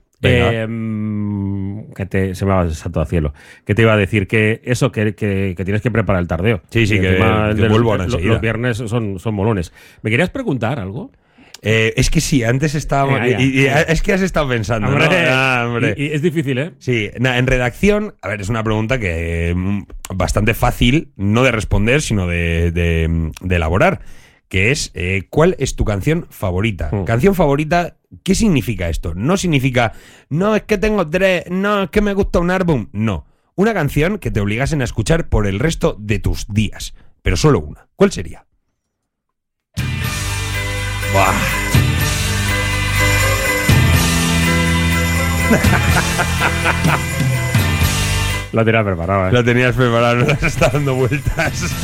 Que 1.94 2.04
te, 2.06 2.34
se 2.34 2.44
me 2.44 2.52
va 2.52 2.68
salto 2.70 3.00
al 3.00 3.06
cielo. 3.06 3.34
Que 3.64 3.74
te 3.74 3.82
iba 3.82 3.92
a 3.92 3.96
decir 3.96 4.26
que 4.26 4.60
eso, 4.64 4.90
que, 4.92 5.14
que- 5.14 5.54
que 5.56 5.64
tienes 5.64 5.82
que 5.82 5.90
preparar 5.90 6.20
el 6.22 6.28
tardeo. 6.28 6.62
Sí, 6.70 6.86
sí, 6.86 7.00
que- 7.00 7.18
los-. 7.18 8.22
Los 8.24 8.40
viernes 8.40 8.76
son, 8.78 9.18
son 9.18 9.34
molones. 9.34 9.72
¿Me 10.02 10.10
querías 10.10 10.30
preguntar 10.30 10.78
algo? 10.80 11.10
Eh, 11.62 11.92
es 11.96 12.10
que 12.10 12.20
sí, 12.20 12.44
antes 12.44 12.74
estábamos... 12.74 13.20
Y- 13.26 13.62
y- 13.62 13.66
es 13.66 14.00
que 14.02 14.12
has 14.12 14.20
estado 14.22 14.48
pensando, 14.48 14.88
¿no? 14.90 14.98
Ah, 15.10 15.64
hombre. 15.66 15.94
Y- 15.96 16.04
y 16.04 16.12
es 16.12 16.22
difícil, 16.22 16.58
¿eh? 16.58 16.72
Sí, 16.78 17.10
na- 17.18 17.38
en 17.38 17.46
redacción, 17.46 18.14
a 18.22 18.28
ver, 18.28 18.40
es 18.40 18.48
una 18.48 18.62
pregunta 18.62 18.98
que 19.00 19.52
mm, 19.56 19.82
bastante 20.14 20.54
fácil, 20.54 21.12
no 21.16 21.42
de 21.42 21.50
responder, 21.52 22.00
sino 22.02 22.26
de, 22.26 22.70
de- 22.70 23.32
de 23.40 23.56
elaborar, 23.56 24.00
que 24.48 24.70
es, 24.70 24.92
eh, 24.94 25.24
¿cuál 25.30 25.56
es 25.58 25.74
tu 25.76 25.84
canción 25.84 26.26
favorita? 26.30 26.90
Mm. 26.92 27.04
Canción 27.04 27.34
favorita, 27.34 27.96
¿qué 28.22 28.34
significa 28.34 28.88
esto? 28.88 29.14
No 29.14 29.36
significa, 29.36 29.92
no, 30.30 30.54
es 30.56 30.62
que 30.62 30.78
tengo 30.78 31.06
tres, 31.08 31.44
no, 31.50 31.82
es 31.84 31.90
que 31.90 32.00
me 32.00 32.14
gusta 32.14 32.38
un 32.38 32.50
álbum, 32.50 32.88
no. 32.92 33.26
Una 33.56 33.74
canción 33.74 34.18
que 34.18 34.30
te 34.30 34.40
obligasen 34.40 34.80
a 34.80 34.84
escuchar 34.84 35.28
por 35.28 35.48
el 35.48 35.58
resto 35.58 35.96
de 35.98 36.20
tus 36.20 36.46
días, 36.46 36.94
pero 37.22 37.36
solo 37.36 37.58
una. 37.58 37.88
¿Cuál 37.96 38.12
sería? 38.12 38.46
Buah. 41.12 41.34
Lo 48.52 48.64
tenías 48.64 48.84
preparado, 48.84 49.28
¿eh? 49.28 49.32
Lo 49.32 49.44
tenías 49.44 49.74
preparado, 49.76 50.16
no 50.16 50.24
las 50.26 50.42
está 50.42 50.68
dando 50.70 50.94
vueltas. 50.94 51.74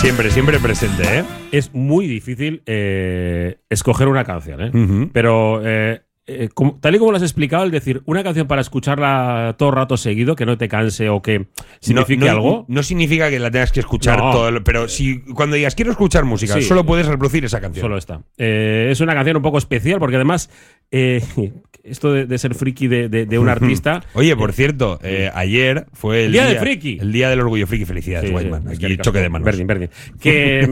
Siempre, 0.00 0.30
siempre 0.30 0.58
presente, 0.58 1.18
¿eh? 1.18 1.24
Es 1.52 1.74
muy 1.74 2.06
difícil 2.06 2.62
eh, 2.64 3.58
escoger 3.68 4.08
una 4.08 4.24
canción, 4.24 4.62
¿eh? 4.62 5.10
Pero 5.12 5.60
eh, 5.62 6.00
eh, 6.44 6.48
como- 6.52 6.78
tal 6.80 6.94
y 6.94 6.98
como 6.98 7.10
lo 7.10 7.16
has 7.16 7.22
explicado, 7.22 7.64
el 7.64 7.70
decir 7.70 8.02
una 8.06 8.22
canción 8.22 8.46
para 8.46 8.60
escucharla 8.60 9.54
todo 9.58 9.70
rato 9.70 9.96
seguido, 9.96 10.36
que 10.36 10.46
no 10.46 10.56
te 10.58 10.68
canse 10.68 11.08
o 11.08 11.22
que 11.22 11.46
signifique 11.80 12.20
no, 12.20 12.26
no- 12.26 12.32
algo. 12.32 12.64
No 12.68 12.82
significa 12.82 13.30
que 13.30 13.38
la 13.38 13.50
tengas 13.50 13.72
que 13.72 13.80
escuchar 13.80 14.18
No. 14.18 14.32
todo, 14.32 14.48
el- 14.48 14.62
pero 14.62 14.88
si 14.88 15.20
cuando 15.20 15.56
digas 15.56 15.74
quiero 15.74 15.90
escuchar 15.90 16.24
música, 16.24 16.54
Sí. 16.54 16.62
solo 16.62 16.84
puedes 16.86 17.06
reproducir 17.06 17.44
esa 17.44 17.60
canción. 17.60 17.82
Solo 17.82 17.96
está. 17.98 18.22
Eh, 18.38 18.88
es 18.90 19.00
una 19.00 19.14
canción 19.14 19.36
un 19.36 19.42
poco 19.42 19.58
especial 19.58 19.98
porque 19.98 20.16
además 20.16 20.50
eh, 20.90 21.22
esto 21.82 22.12
de, 22.12 22.26
de 22.26 22.38
ser 22.38 22.54
friki 22.54 22.88
de, 22.88 23.08
de- 23.08 23.24
de 23.26 23.38
un 23.38 23.48
artista. 23.48 24.02
Oye, 24.12 24.36
por 24.36 24.52
cierto, 24.52 24.98
eh, 25.02 25.30
ayer 25.34 25.86
fue 25.94 26.20
el, 26.20 26.26
El 26.26 26.32
día 26.32 26.46
del 26.46 26.58
friki. 26.58 26.98
El 27.00 27.10
día 27.10 27.30
del 27.30 27.40
orgullo 27.40 27.66
friki. 27.66 27.84
Felicidades, 27.86 28.28
Sí, 28.28 28.36
Whiteman. 28.36 28.68
es 28.68 28.78
Aquí 28.78 28.86
que- 28.86 28.98
choque 28.98 29.18
de 29.20 29.28
manos. 29.30 29.46
Verdin, 29.46 29.66
Verdin. 29.66 29.88
Que 30.20 30.66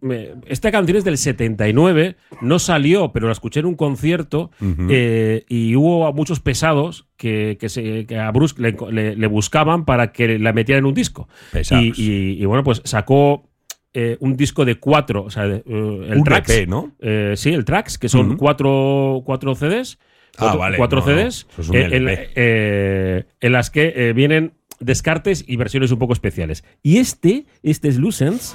mm, 0.00 0.46
esta 0.46 0.70
canción 0.70 0.96
es 0.98 1.04
del 1.04 1.18
79, 1.18 2.16
no 2.42 2.58
salió, 2.60 3.12
pero 3.12 3.26
la 3.26 3.32
escuché 3.32 3.60
en 3.60 3.66
un 3.66 3.74
concierto 3.74 4.50
eh, 4.88 5.44
y 5.48 5.74
hubo 5.74 6.12
muchos 6.12 6.38
pesados 6.40 7.08
que, 7.16 7.58
que 7.60 7.68
se, 7.68 8.06
que 8.06 8.16
a 8.18 8.30
Bruce 8.30 8.54
le, 8.58 8.76
le- 8.92 9.16
le 9.16 9.26
buscaban 9.26 9.84
para 9.84 10.12
que 10.12 10.38
la 10.38 10.52
metiera 10.52 10.78
en 10.78 10.84
un 10.86 10.94
disco. 10.94 11.28
Pesados. 11.52 11.84
Y, 11.98 12.02
y- 12.02 12.42
y 12.42 12.44
bueno, 12.46 12.62
pues 12.62 12.80
sacó 12.84 13.49
eh, 13.92 14.16
un 14.20 14.36
disco 14.36 14.64
de 14.64 14.76
cuatro, 14.76 15.24
o 15.24 15.30
sea, 15.30 15.46
de, 15.46 15.56
eh, 15.56 15.62
el 15.66 16.18
Un 16.18 16.24
tracks, 16.24 16.50
EP, 16.50 16.68
¿no? 16.68 16.92
Eh, 17.00 17.34
sí, 17.36 17.52
el 17.52 17.64
tracks, 17.64 17.98
que 17.98 18.08
son 18.08 18.36
cuatro, 18.36 19.22
cuatro 19.24 19.54
CDs. 19.54 19.98
Ah, 20.36 20.54
cuatro, 20.54 20.58
vale, 20.60 20.76
cuatro 20.76 21.00
no, 21.00 21.06
CDs 21.06 21.46
es 21.58 21.70
eh, 21.70 21.88
en, 21.90 22.08
LP. 22.08 22.30
eh, 22.36 23.24
en 23.40 23.52
las 23.52 23.70
que 23.70 24.12
vienen 24.14 24.52
descartes 24.78 25.44
y 25.46 25.56
versiones 25.56 25.90
un 25.90 25.98
poco 25.98 26.12
especiales. 26.12 26.64
Y 26.82 26.98
este, 26.98 27.46
este 27.62 27.88
es 27.88 27.96
Lucens. 27.96 28.54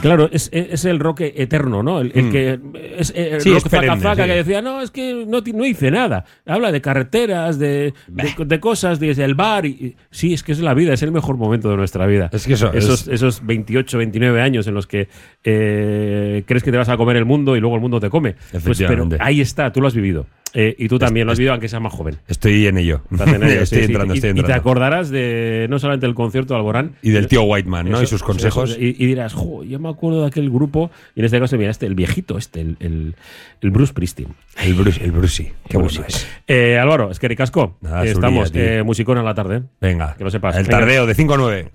Claro, 0.00 0.28
es, 0.32 0.48
es 0.52 0.84
el 0.84 1.00
rock 1.00 1.20
eterno, 1.22 1.82
¿no? 1.82 2.00
El, 2.00 2.12
el 2.14 2.24
Mm. 2.26 2.30
que 2.30 2.58
es 2.98 3.10
eh, 3.16 3.30
el 3.34 3.40
Sí, 3.40 3.50
rock 3.52 3.66
es 3.66 3.68
perenne, 3.70 3.96
zaca, 3.96 4.10
zaca 4.10 4.22
sí. 4.24 4.28
que 4.30 4.34
decía, 4.36 4.62
no, 4.62 4.80
es 4.80 4.90
que 4.90 5.24
no, 5.26 5.40
no 5.40 5.64
hice 5.66 5.90
nada. 5.90 6.24
Habla 6.46 6.70
de 6.72 6.80
carreteras, 6.80 7.58
de, 7.58 7.94
de, 8.06 8.34
de 8.46 8.60
cosas, 8.60 9.00
desde 9.00 9.24
el 9.24 9.34
bar. 9.34 9.66
Y, 9.66 9.68
y- 9.70 9.96
sí, 10.10 10.32
es 10.34 10.42
que 10.42 10.52
es 10.52 10.60
la 10.60 10.74
vida, 10.74 10.92
es 10.92 11.02
el 11.02 11.10
mejor 11.12 11.36
momento 11.36 11.68
de 11.70 11.76
nuestra 11.76 12.06
vida. 12.06 12.30
Es 12.32 12.46
que 12.46 12.52
eso 12.54 12.72
esos, 12.72 13.02
es- 13.02 13.08
esos 13.08 13.44
28, 13.44 13.98
29 13.98 14.40
años 14.40 14.66
en 14.68 14.74
los 14.74 14.86
que 14.86 15.08
eh, 15.44 16.42
crees 16.46 16.62
que 16.62 16.70
te 16.70 16.76
vas 16.76 16.88
a 16.88 16.96
comer 16.96 17.16
el 17.16 17.24
mundo 17.24 17.56
y 17.56 17.60
luego 17.60 17.74
el 17.76 17.80
mundo 17.82 17.98
te 18.00 18.08
come. 18.10 18.32
Pues, 18.34 18.46
pero 18.52 18.58
Efectivamente. 18.72 19.16
ahí 19.20 19.40
está, 19.40 19.72
tú 19.72 19.80
lo 19.80 19.88
has 19.88 19.94
vivido. 19.94 20.26
Eh, 20.54 20.74
y 20.78 20.88
tú 20.88 20.98
también 20.98 21.26
lo 21.26 21.32
has 21.32 21.38
vivido, 21.38 21.52
aunque 21.52 21.68
seas 21.68 21.82
más 21.82 21.92
joven. 21.92 22.16
Estoy 22.26 22.66
en 22.66 22.78
ello. 22.78 23.02
En 23.10 23.20
ello, 23.44 23.60
estoy 23.62 23.66
sí, 23.66 23.76
sí. 23.86 23.92
entrando, 23.92 24.14
y, 24.14 24.16
estoy 24.18 24.30
y 24.30 24.32
te 24.34 24.40
entrando. 24.40 24.60
acordarás 24.60 25.10
de 25.10 25.66
no 25.68 25.78
solamente 25.78 26.06
el 26.06 26.14
concierto 26.14 26.54
de 26.54 26.58
Alborán, 26.60 26.92
Y 27.02 27.10
del 27.10 27.26
tío 27.28 27.42
Whiteman, 27.42 27.88
¿no? 27.90 27.96
eso, 27.96 28.04
y 28.04 28.06
sus 28.06 28.22
consejos. 28.22 28.70
eso, 28.70 28.80
y, 28.80 28.96
y 28.98 29.06
dirás, 29.06 29.34
jo, 29.34 29.62
yo 29.64 29.78
me 29.78 29.88
acuerdo 29.90 30.22
de 30.22 30.28
aquel 30.28 30.48
grupo, 30.50 30.90
y 31.14 31.20
en 31.20 31.26
este 31.26 31.38
caso, 31.38 31.56
mira, 31.58 31.70
este, 31.70 31.84
el 31.86 31.94
viejito, 31.94 32.38
este, 32.38 32.60
el, 32.62 32.76
el, 32.80 33.14
el 33.60 33.70
Bruce 33.70 33.92
Pristin. 33.92 34.28
El 34.62 34.74
Bruce, 34.74 35.04
el 35.04 35.12
Brucey. 35.12 35.52
Qué 35.68 35.76
bueno 35.76 36.02
es. 36.06 36.26
Eh, 36.46 36.78
Álvaro, 36.78 37.10
es 37.10 37.18
que 37.18 37.28
ricasco. 37.28 37.76
Nada, 37.82 38.04
Eh, 38.06 38.10
estamos, 38.10 38.50
tío. 38.50 38.62
eh, 38.62 38.82
musicón 38.82 39.18
a 39.18 39.22
la 39.22 39.34
tarde. 39.34 39.62
Venga. 39.80 40.14
Que 40.16 40.24
lo 40.24 40.30
sepas. 40.30 40.56
El 40.56 40.64
Venga. 40.64 40.78
tardeo 40.78 41.06
de 41.06 41.14
5 41.14 41.34
a 41.34 41.36
9. 41.36 41.68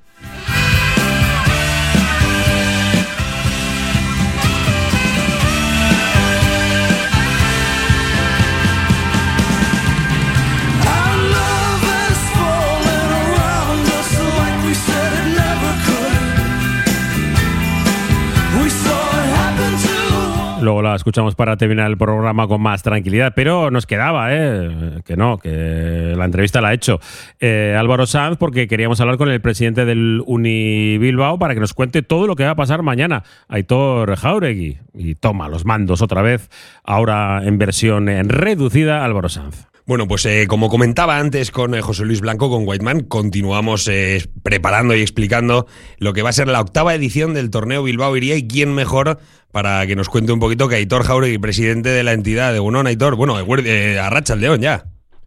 Luego 20.64 20.82
la 20.82 20.96
escuchamos 20.96 21.36
para 21.36 21.58
terminar 21.58 21.90
el 21.90 21.98
programa 21.98 22.48
con 22.48 22.62
más 22.62 22.84
tranquilidad, 22.84 23.34
pero 23.36 23.70
nos 23.70 23.86
quedaba, 23.86 24.34
¿eh? 24.34 25.02
Que 25.06 25.18
no, 25.18 25.38
que 25.38 26.14
la 26.16 26.26
entrevista 26.26 26.62
la 26.62 26.70
ha 26.70 26.74
hecho 26.74 27.00
eh, 27.40 27.76
Álvaro 27.78 28.06
Sanz 28.06 28.38
porque 28.38 28.68
queríamos 28.68 29.02
hablar 29.02 29.18
con 29.18 29.30
el 29.30 29.42
presidente 29.42 29.86
del 29.86 30.24
Uni 30.26 30.98
Bilbao 30.98 31.38
para 31.38 31.54
que 31.54 31.60
nos 31.60 31.74
cuente 31.74 32.02
todo 32.02 32.28
lo 32.28 32.36
que 32.36 32.46
va 32.46 32.52
a 32.52 32.56
pasar 32.56 32.82
mañana. 32.82 33.24
Aitor 33.50 34.16
Jauregui. 34.16 34.78
Y 34.94 35.16
toma 35.16 35.50
los 35.50 35.66
mandos 35.66 36.02
otra 36.02 36.22
vez, 36.22 36.50
ahora 36.84 37.42
en 37.44 37.58
versión 37.58 38.08
reducida, 38.30 39.04
Álvaro 39.04 39.28
Sanz. 39.28 39.73
Bueno, 39.86 40.08
pues 40.08 40.26
eh, 40.26 40.46
como 40.48 40.70
comentaba 40.70 41.18
antes 41.18 41.52
con 41.52 41.76
eh, 41.76 41.82
José 41.82 42.06
Luis 42.06 42.22
Blanco, 42.22 42.50
con 42.50 42.66
Whiteman, 42.66 43.02
continuamos 43.02 43.90
eh, 43.90 44.26
preparando 44.42 44.96
y 44.96 45.02
explicando 45.02 45.68
lo 45.98 46.14
que 46.14 46.22
va 46.22 46.30
a 46.30 46.34
ser 46.34 46.48
la 46.48 46.62
octava 46.62 46.96
edición 46.96 47.34
del 47.34 47.50
torneo 47.50 47.84
Bilbao 47.84 48.16
Iría 48.16 48.38
y 48.38 48.48
quién 48.48 48.74
mejor 48.74 49.20
para 49.52 49.86
que 49.86 49.98
nos 49.98 50.08
cuente 50.08 50.32
un 50.32 50.40
poquito 50.40 50.70
que 50.70 50.76
Aitor 50.76 51.04
Jauregui, 51.04 51.38
presidente 51.38 51.90
de 51.90 52.04
la 52.04 52.14
entidad 52.14 52.54
de 52.54 52.62
Unón, 52.62 52.88
Aitor, 52.88 53.16
bueno, 53.16 53.38
eh, 53.40 54.00
arracha 54.00 54.36
el 54.36 54.40
león 54.40 54.62
ya. 54.62 54.86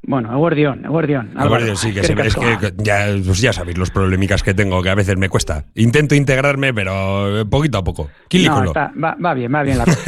Bueno, 0.08 0.32
Eguardión. 0.32 0.86
Álvaro, 1.34 1.74
sí, 1.74 1.92
que 1.92 2.04
se 2.04 2.12
es 2.12 2.36
que 2.36 2.72
ya, 2.76 3.06
pues 3.24 3.40
ya 3.40 3.52
sabéis 3.52 3.76
los 3.76 3.90
problemicas 3.90 4.44
que 4.44 4.54
tengo, 4.54 4.80
que 4.80 4.90
a 4.90 4.94
veces 4.94 5.16
me 5.16 5.28
cuesta. 5.28 5.64
Intento 5.74 6.14
integrarme, 6.14 6.72
pero 6.72 7.40
eh, 7.40 7.44
poquito 7.44 7.78
a 7.78 7.82
poco. 7.84 8.04
No, 8.04 8.28
Quilículo. 8.28 8.66
está- 8.66 8.92
va, 9.02 9.16
va 9.22 9.34
bien, 9.34 9.52
va 9.52 9.64
bien 9.64 9.78
la 9.78 9.84
cosa. 9.84 9.98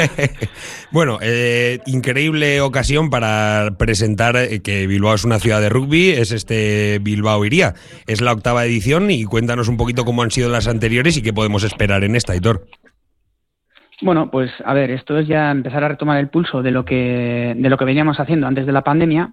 bueno, 0.93 1.19
eh, 1.21 1.81
increíble 1.87 2.61
ocasión 2.61 3.11
para 3.11 3.75
presentar 3.77 4.37
eh, 4.37 4.61
que 4.63 4.87
Bilbao 4.87 5.15
es 5.15 5.25
una 5.25 5.41
ciudad 5.41 5.61
de 5.61 5.69
rugby, 5.69 6.11
es 6.11 6.31
este 6.31 7.01
Bilbao 7.01 7.45
Iría. 7.45 7.75
Es 8.07 8.21
la 8.21 8.31
octava 8.33 8.65
edición 8.65 9.11
y 9.11 9.25
cuéntanos 9.25 9.67
un 9.67 9.77
poquito 9.77 10.05
cómo 10.05 10.23
han 10.23 10.31
sido 10.31 10.49
las 10.49 10.69
anteriores 10.69 11.17
y 11.17 11.23
qué 11.23 11.33
podemos 11.33 11.65
esperar 11.65 12.05
en 12.05 12.15
esta, 12.15 12.37
Hitor. 12.37 12.67
Bueno, 14.01 14.31
pues 14.31 14.53
a 14.65 14.75
ver, 14.75 14.93
esto 14.93 15.19
es 15.19 15.27
ya 15.27 15.51
empezar 15.51 15.83
a 15.83 15.89
retomar 15.89 16.19
el 16.19 16.29
pulso 16.29 16.63
de 16.63 16.71
lo 16.71 16.85
que, 16.85 17.55
de 17.57 17.69
lo 17.69 17.77
que 17.77 17.85
veníamos 17.85 18.21
haciendo 18.21 18.47
antes 18.47 18.65
de 18.65 18.71
la 18.73 18.85
pandemia, 18.85 19.33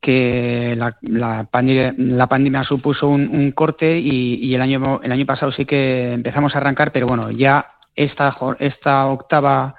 que 0.00 0.74
la, 0.76 0.96
la, 1.02 1.44
pandemia, 1.44 1.94
la 1.96 2.26
pandemia 2.26 2.64
supuso 2.64 3.08
un, 3.08 3.52
corte 3.52 3.98
y, 3.98 4.54
el, 4.54 4.60
año, 4.60 5.00
el 5.02 5.12
año 5.12 5.26
pasado 5.26 5.52
sí 5.52 5.64
que 5.64 6.12
empezamos 6.12 6.54
a 6.54 6.58
arrancar, 6.58 6.92
pero 6.92 7.06
bueno, 7.06 7.30
ya 7.30 7.72
esta, 7.94 8.36
esta 8.58 9.06
octava 9.06 9.76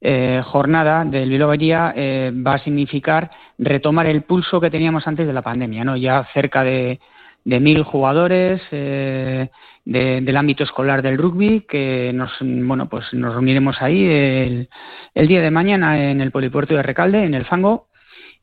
eh, 0.00 0.42
jornada 0.44 1.04
del 1.04 1.28
Bilbao 1.28 1.54
eh, 1.60 2.32
va 2.34 2.54
a 2.54 2.58
significar 2.58 3.30
retomar 3.58 4.06
el 4.06 4.22
pulso 4.22 4.60
que 4.60 4.70
teníamos 4.70 5.06
antes 5.08 5.26
de 5.26 5.32
la 5.32 5.42
pandemia, 5.42 5.82
¿no? 5.82 5.96
Ya 5.96 6.24
cerca 6.32 6.62
de, 6.62 7.00
de 7.44 7.60
mil 7.60 7.82
jugadores 7.82 8.60
eh, 8.70 9.48
de- 9.84 10.20
del 10.20 10.36
ámbito 10.36 10.62
escolar 10.62 11.02
del 11.02 11.18
rugby 11.18 11.62
que 11.62 12.12
nos 12.14 12.30
bueno 12.40 12.88
pues 12.88 13.12
nos 13.12 13.32
reuniremos 13.32 13.80
ahí 13.80 14.68
el 15.14 15.28
día 15.28 15.40
de 15.40 15.50
mañana 15.50 16.10
en 16.10 16.20
el 16.20 16.30
polipuerto 16.30 16.74
de 16.74 16.82
Recalde 16.82 17.24
en 17.24 17.34
el 17.34 17.46
Fango 17.46 17.87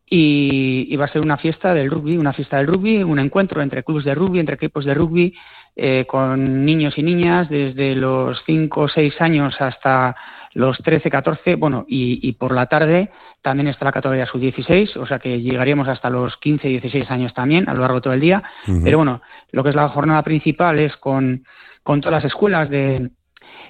y, 0.07 0.87
y 0.89 0.95
va 0.97 1.05
a 1.05 1.11
ser 1.11 1.21
una 1.21 1.37
fiesta 1.37 1.73
del 1.73 1.89
rugby 1.89 2.17
una 2.17 2.33
fiesta 2.33 2.57
del 2.57 2.67
rugby 2.67 3.03
un 3.03 3.19
encuentro 3.19 3.61
entre 3.61 3.83
clubes 3.83 4.05
de 4.05 4.13
rugby 4.13 4.39
entre 4.39 4.55
equipos 4.55 4.85
de 4.85 4.93
rugby 4.93 5.33
eh, 5.75 6.05
con 6.07 6.63
niños 6.63 6.97
y 6.97 7.03
niñas 7.03 7.49
desde 7.49 7.95
los 7.95 8.41
5 8.45 8.81
o 8.81 8.87
6 8.87 9.19
años 9.19 9.55
hasta 9.59 10.15
los 10.55 10.77
13, 10.77 11.09
14, 11.09 11.55
bueno, 11.55 11.85
y, 11.85 12.27
y 12.27 12.31
por 12.31 12.53
la 12.53 12.67
tarde 12.67 13.11
también 13.41 13.67
está 13.67 13.83
la 13.83 13.91
categoría 13.91 14.25
sub-16, 14.25 14.95
o 14.95 15.05
sea 15.05 15.19
que 15.19 15.41
llegaríamos 15.41 15.89
hasta 15.89 16.09
los 16.09 16.37
15, 16.37 16.69
16 16.69 17.11
años 17.11 17.33
también 17.33 17.67
a 17.67 17.73
lo 17.73 17.81
largo 17.81 17.95
de 17.95 18.01
todo 18.01 18.13
el 18.13 18.21
día. 18.21 18.41
Pero 18.83 18.97
bueno, 18.97 19.21
lo 19.51 19.63
que 19.63 19.69
es 19.69 19.75
la 19.75 19.89
jornada 19.89 20.23
principal 20.23 20.79
es 20.79 20.95
con, 20.95 21.43
con 21.83 21.99
todas 21.99 22.23
las 22.23 22.31
escuelas 22.31 22.69
de, 22.69 23.09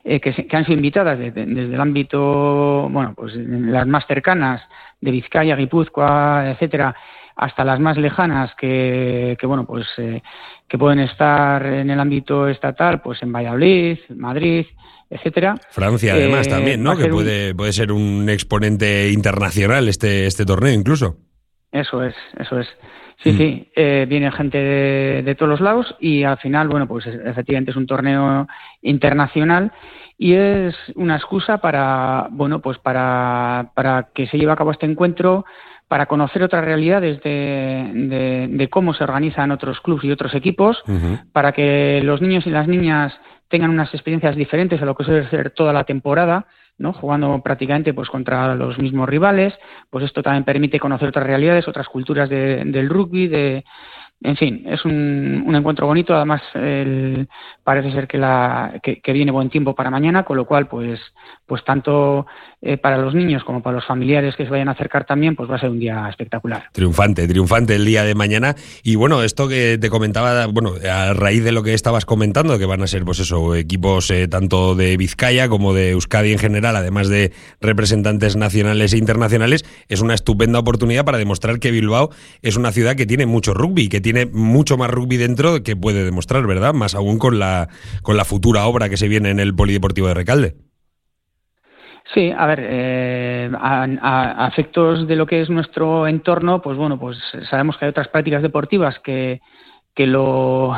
eh, 0.08 0.20
que, 0.22 0.32
se- 0.34 0.46
que 0.48 0.56
han 0.56 0.64
sido 0.66 0.76
invitadas 0.78 1.18
de- 1.20 1.32
de- 1.32 1.46
desde 1.48 1.74
el 1.74 1.82
ámbito, 1.82 2.88
bueno, 2.92 3.14
pues 3.16 3.34
las 3.36 3.88
más 3.88 4.06
cercanas 4.08 4.62
de 5.02 5.12
Vizcaya, 5.12 5.56
Guipúzcoa, 5.56 6.52
etcétera, 6.52 6.96
hasta 7.36 7.66
las 7.66 7.80
más 7.80 7.98
lejanas 7.98 8.52
que, 8.56 9.36
que 9.40 9.46
bueno, 9.48 9.66
pues 9.66 9.86
eh, 9.98 10.22
que 10.70 10.78
pueden 10.78 11.00
estar 11.00 11.66
en 11.66 11.90
el 11.90 12.00
ámbito 12.00 12.48
estatal, 12.48 13.02
pues 13.02 13.22
en 13.24 13.32
Valladolid, 13.34 13.98
Madrid, 14.16 14.66
etcétera. 15.10 15.56
Francia, 15.70 16.14
además, 16.14 16.48
Eh, 16.48 16.50
también, 16.52 16.80
va 16.86 16.94
¿no? 16.94 16.98
Que 16.98 17.06
un- 17.06 17.12
puede, 17.12 17.54
puede 17.56 17.74
ser 17.74 17.92
un 17.92 18.30
exponente 18.30 19.10
internacional 19.12 19.88
este, 19.88 20.28
este 20.28 20.46
torneo, 20.46 20.72
incluso. 20.74 21.18
Eso 21.72 22.04
es, 22.04 22.16
eso 22.40 22.60
es. 22.60 22.68
Sí, 23.24 23.32
Mm. 23.32 23.38
sí, 23.38 23.72
eh, 23.76 24.06
viene 24.10 24.32
gente 24.32 24.58
de, 24.58 25.24
de 25.24 25.36
todos 25.36 25.50
los 25.50 25.62
lados 25.62 25.96
y 26.00 26.24
al 26.24 26.38
final, 26.38 26.68
bueno, 26.68 26.88
pues 26.88 27.06
es- 27.08 27.20
efectivamente 27.26 27.72
es 27.72 27.78
un 27.78 27.88
torneo 27.88 28.48
internacional 28.82 29.72
y 30.18 30.34
es 30.34 30.76
una 30.96 31.16
excusa 31.16 31.58
para, 31.60 32.28
bueno, 32.32 32.60
pues 32.60 32.78
para, 32.80 33.72
para 33.76 34.10
que 34.14 34.28
se 34.28 34.38
lleve 34.38 34.52
a 34.52 34.56
cabo 34.56 34.72
este 34.72 34.86
encuentro, 34.86 35.46
para 35.88 36.08
conocer 36.08 36.42
otras 36.44 36.66
realidades 36.66 37.22
de, 37.22 37.92
de, 37.94 38.48
de 38.50 38.68
cómo 38.70 38.94
se 38.94 39.04
organizan 39.04 39.52
otros 39.52 39.80
clubes 39.82 40.04
y 40.06 40.12
otros 40.12 40.34
equipos, 40.34 40.82
para 41.32 41.52
que 41.52 42.02
los 42.04 42.22
niños 42.22 42.46
y 42.48 42.50
las 42.50 42.68
niñas 42.68 43.14
tengan 43.50 43.70
unas 43.70 43.94
experiencias 43.94 44.36
diferentes 44.36 44.82
a 44.82 44.86
lo 44.86 44.96
que 44.96 45.04
suele 45.04 45.30
ser 45.30 45.52
toda 45.52 45.74
la 45.74 45.84
temporada, 45.84 46.48
¿no? 46.78 46.94
jugando 46.94 47.42
prácticamente 47.42 47.94
pues 47.94 48.10
contra 48.10 48.56
los 48.56 48.78
mismos 48.78 49.08
rivales, 49.08 49.54
pues 49.90 50.06
esto 50.06 50.22
también 50.24 50.44
permite 50.44 50.80
conocer 50.80 51.08
otras 51.10 51.26
realidades, 51.26 51.68
otras 51.68 51.88
culturas 51.88 52.30
de- 52.30 52.64
del 52.66 52.90
rugby, 52.90 53.28
de 53.28 53.64
en 54.22 54.38
fin, 54.38 54.64
es 54.66 54.84
un, 54.86 55.44
un 55.46 55.56
encuentro 55.56 55.86
bonito, 55.88 56.16
además 56.16 56.42
parece 57.64 57.92
ser 57.92 58.08
que, 58.08 58.18
la, 58.18 58.80
que, 58.82 59.02
que 59.02 59.14
viene 59.14 59.32
buen 59.32 59.50
tiempo 59.50 59.76
para 59.76 59.90
mañana, 59.90 60.24
con 60.24 60.38
lo 60.38 60.46
cual 60.46 60.68
pues 60.68 61.00
pues 61.46 61.64
tanto 61.64 62.26
eh, 62.66 62.78
para 62.78 62.98
los 62.98 63.14
niños 63.14 63.44
como 63.44 63.62
para 63.62 63.76
los 63.76 63.86
familiares 63.86 64.36
que 64.36 64.44
se 64.44 64.50
vayan 64.50 64.70
a 64.70 64.72
acercar 64.72 65.06
también, 65.06 65.36
pues 65.36 65.50
va 65.50 65.58
a 65.58 65.60
ser 65.60 65.70
un 65.70 65.80
día 65.80 66.08
espectacular. 66.10 66.64
Triunfante, 66.72 67.28
triunfante 67.28 67.76
el 67.76 67.86
día 67.86 68.04
de 68.04 68.16
mañana. 68.16 68.56
Y 68.82 68.96
bueno, 68.96 69.22
esto 69.22 69.48
que 69.48 69.78
te 69.80 69.92
comentaba, 69.92 70.48
bueno, 70.48 70.72
a 70.92 71.14
raíz 71.14 71.44
de 71.44 71.52
lo 71.52 71.62
que 71.62 71.76
estabas 71.76 72.06
comentando, 72.06 72.58
que 72.58 72.66
van 72.66 72.82
a 72.82 72.88
ser, 72.88 73.06
pues 73.06 73.20
eso, 73.20 73.54
equipos 73.54 74.10
eh, 74.10 74.28
tanto 74.28 74.74
de 74.74 74.98
Vizcaya 74.98 75.48
como 75.48 75.76
de 75.76 75.92
Euskadi 75.92 76.32
en 76.32 76.40
general, 76.40 76.76
además 76.76 77.08
de 77.08 77.32
representantes 77.62 78.36
nacionales 78.36 78.94
e 78.94 78.98
internacionales, 78.98 79.64
es 79.88 80.02
una 80.02 80.16
estupenda 80.16 80.58
oportunidad 80.58 81.06
para 81.06 81.20
demostrar 81.20 81.60
que 81.60 81.70
Bilbao 81.70 82.10
es 82.42 82.58
una 82.58 82.72
ciudad 82.72 82.96
que 82.96 83.06
tiene 83.06 83.28
mucho 83.28 83.54
rugby, 83.54 83.90
que 83.90 84.02
tiene 84.02 84.26
mucho 84.26 84.76
más 84.76 84.90
rugby 84.90 85.18
dentro 85.18 85.62
que 85.62 85.76
puede 85.76 86.04
demostrar, 86.04 86.48
¿verdad? 86.48 86.74
Más 86.74 86.96
aún 86.96 87.20
con 87.20 87.38
la, 87.38 87.70
con 88.02 88.18
la 88.18 88.26
futura 88.26 88.66
obra 88.66 88.90
que 88.90 88.98
se 88.98 89.08
viene 89.08 89.30
en 89.30 89.40
el 89.40 89.54
Polideportivo 89.54 90.08
de 90.08 90.16
Recalde. 90.16 90.65
Sí, 92.14 92.32
a 92.38 92.46
ver, 92.46 92.60
eh, 92.64 93.50
a, 93.60 93.84
a- 94.02 94.48
efectos 94.48 95.08
de 95.08 95.16
lo 95.16 95.26
que 95.26 95.42
es 95.42 95.50
nuestro 95.50 96.08
entorno, 96.08 96.62
pues 96.62 96.78
bueno, 96.78 97.00
pues 97.00 97.18
sabemos 97.50 97.78
que 97.78 97.86
hay 97.86 97.90
otras 97.90 98.08
prácticas 98.10 98.42
deportivas 98.44 99.00
que, 99.00 99.42
que 99.96 100.06
lo, 100.06 100.76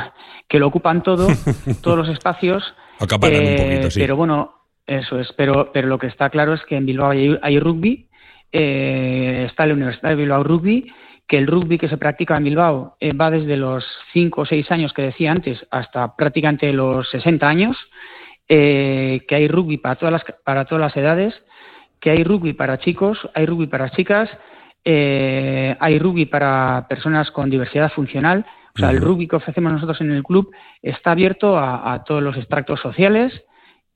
que 0.47 0.57
lo 0.59 0.67
ocupan 0.67 1.03
todo, 1.03 1.27
todos 1.83 1.97
los 1.97 2.09
espacios. 2.09 2.63
Acaparan 2.99 3.41
un 3.41 3.45
Eh, 3.47 3.55
poquito, 3.57 3.91
sí. 3.91 3.99
Pero 3.99 4.15
bueno, 4.15 4.53
eso 4.85 5.19
es. 5.19 5.31
Pero, 5.33 5.71
pero 5.73 5.87
lo 5.89 5.97
que 5.99 6.07
está 6.07 6.29
claro 6.29 6.53
es 6.53 6.63
que 6.65 6.77
en 6.77 6.85
Bilbao 6.85 7.09
hay, 7.11 7.37
hay 7.41 7.59
rugby, 7.59 8.07
eh, 8.53 9.45
está 9.49 9.65
la 9.65 9.73
Universidad 9.73 10.09
de 10.11 10.15
Bilbao 10.15 10.43
Rugby, 10.43 10.91
que 11.27 11.37
el 11.37 11.45
rugby 11.47 11.77
que 11.77 11.89
se 11.89 11.97
practica 11.97 12.37
en 12.37 12.45
Bilbao 12.45 12.95
eh, 13.01 13.11
va 13.11 13.29
desde 13.29 13.57
los 13.57 13.85
5 14.13 14.41
o 14.41 14.45
6 14.45 14.71
años 14.71 14.93
que 14.93 15.01
decía 15.01 15.33
antes 15.33 15.59
hasta 15.71 16.15
prácticamente 16.15 16.71
los 16.71 17.09
60 17.09 17.45
años, 17.47 17.75
eh, 18.49 19.25
que 19.27 19.35
hay 19.35 19.47
rugby 19.47 19.77
para 19.77 19.95
todas, 19.95 20.13
las, 20.13 20.23
para 20.43 20.65
todas 20.65 20.81
las 20.81 20.97
edades, 20.97 21.33
que 21.99 22.11
hay 22.11 22.23
rugby 22.23 22.53
para 22.53 22.79
chicos, 22.79 23.17
hay 23.33 23.45
rugby 23.45 23.67
para 23.67 23.89
chicas, 23.89 24.29
eh, 24.85 25.75
hay 25.79 25.99
rugby 25.99 26.25
para 26.25 26.85
personas 26.87 27.31
con 27.31 27.49
diversidad 27.49 27.91
funcional. 27.91 28.45
O 28.75 28.79
sea, 28.79 28.91
el 28.91 29.01
rugby 29.01 29.27
que 29.27 29.37
ofrecemos 29.37 29.73
nosotros 29.73 29.99
en 30.01 30.11
el 30.11 30.23
club 30.23 30.51
está 30.83 31.11
abierto 31.11 31.57
a, 31.57 31.93
a 31.93 32.03
todos 32.03 32.21
los 32.21 32.37
extractos 32.37 32.79
sociales 32.79 33.33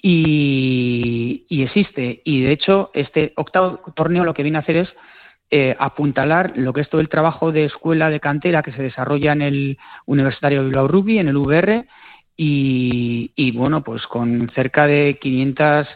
y, 0.01 1.45
y 1.47 1.63
existe. 1.63 2.21
Y 2.25 2.41
de 2.41 2.51
hecho, 2.51 2.89
este 2.93 3.33
octavo 3.35 3.79
torneo 3.95 4.23
lo 4.23 4.33
que 4.33 4.43
viene 4.43 4.57
a 4.57 4.61
hacer 4.61 4.77
es 4.77 4.89
eh, 5.53 5.75
apuntalar 5.77 6.53
lo 6.55 6.71
que 6.71 6.79
es 6.79 6.89
todo 6.89 7.01
el 7.01 7.09
trabajo 7.09 7.51
de 7.51 7.65
escuela 7.65 8.09
de 8.09 8.21
cantera 8.21 8.63
que 8.63 8.71
se 8.71 8.81
desarrolla 8.81 9.33
en 9.33 9.41
el 9.41 9.77
Universitario 10.05 10.59
de 10.59 10.67
Bilbao 10.67 10.87
Rugby, 10.87 11.19
en 11.19 11.27
el 11.27 11.35
VR, 11.35 11.87
y, 12.37 13.51
bueno, 13.51 13.83
pues 13.83 14.05
con 14.07 14.49
cerca 14.55 14.87
de 14.87 15.19
500 15.21 15.87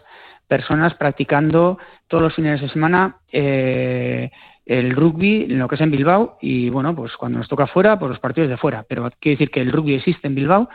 personas 0.48 0.94
practicando 0.94 1.80
todos 2.08 2.24
los 2.24 2.36
fines 2.36 2.62
de 2.62 2.70
semana 2.70 3.18
eh, 3.32 4.30
el 4.66 4.92
rugby, 4.96 5.48
lo 5.48 5.68
que 5.68 5.76
es 5.76 5.82
en 5.82 5.92
Bilbao, 5.92 6.38
y 6.42 6.70
bueno, 6.70 6.96
pues 6.96 7.16
cuando 7.18 7.40
nos 7.40 7.48
toca 7.48 7.68
fuera, 7.68 7.98
pues 7.98 8.10
los 8.10 8.20
partidos 8.20 8.50
de 8.50 8.58
fuera. 8.58 8.86
Pero 8.88 9.10
quiere 9.20 9.38
decir 9.38 9.52
que 9.52 9.62
el 9.62 9.72
rugby 9.72 9.96
existe 9.96 10.28
en 10.28 10.36
Bilbao 10.36 10.70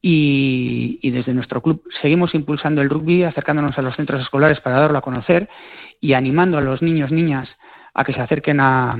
y, 0.00 0.98
y 1.02 1.10
desde 1.10 1.34
nuestro 1.34 1.60
club 1.60 1.82
seguimos 2.00 2.34
impulsando 2.34 2.82
el 2.82 2.90
rugby, 2.90 3.24
acercándonos 3.24 3.76
a 3.78 3.82
los 3.82 3.96
centros 3.96 4.20
escolares 4.22 4.60
para 4.60 4.80
darlo 4.80 4.98
a 4.98 5.02
conocer 5.02 5.48
y 6.00 6.14
animando 6.14 6.58
a 6.58 6.60
los 6.60 6.82
niños, 6.82 7.10
niñas 7.12 7.48
a 7.94 8.04
que 8.04 8.12
se 8.12 8.20
acerquen 8.20 8.60
a, 8.60 8.96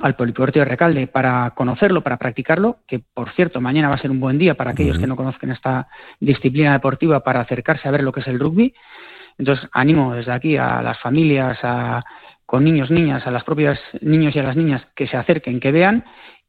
al 0.00 0.16
Polideportivo 0.16 0.64
de 0.64 0.70
Recalde 0.70 1.06
para 1.06 1.50
conocerlo, 1.50 2.02
para 2.02 2.16
practicarlo, 2.16 2.78
que 2.86 2.98
por 2.98 3.30
cierto 3.32 3.60
mañana 3.60 3.88
va 3.88 3.94
a 3.94 3.98
ser 3.98 4.10
un 4.10 4.20
buen 4.20 4.38
día 4.38 4.54
para 4.54 4.72
aquellos 4.72 4.98
que 4.98 5.06
no 5.06 5.16
conozcan 5.16 5.52
esta 5.52 5.88
disciplina 6.20 6.72
deportiva 6.72 7.20
para 7.20 7.40
acercarse 7.40 7.88
a 7.88 7.90
ver 7.90 8.02
lo 8.02 8.12
que 8.12 8.20
es 8.20 8.26
el 8.26 8.40
rugby. 8.40 8.74
Entonces 9.38 9.68
animo 9.72 10.14
desde 10.14 10.32
aquí 10.32 10.56
a 10.56 10.82
las 10.82 10.98
familias, 11.00 11.58
a, 11.62 12.02
con 12.46 12.64
niños, 12.64 12.90
niñas, 12.90 13.26
a 13.26 13.30
las 13.30 13.44
propias 13.44 13.78
niños 14.00 14.34
y 14.34 14.38
a 14.38 14.42
las 14.42 14.56
niñas 14.56 14.86
que 14.94 15.06
se 15.06 15.16
acerquen, 15.16 15.60
que 15.60 15.72
vean 15.72 16.04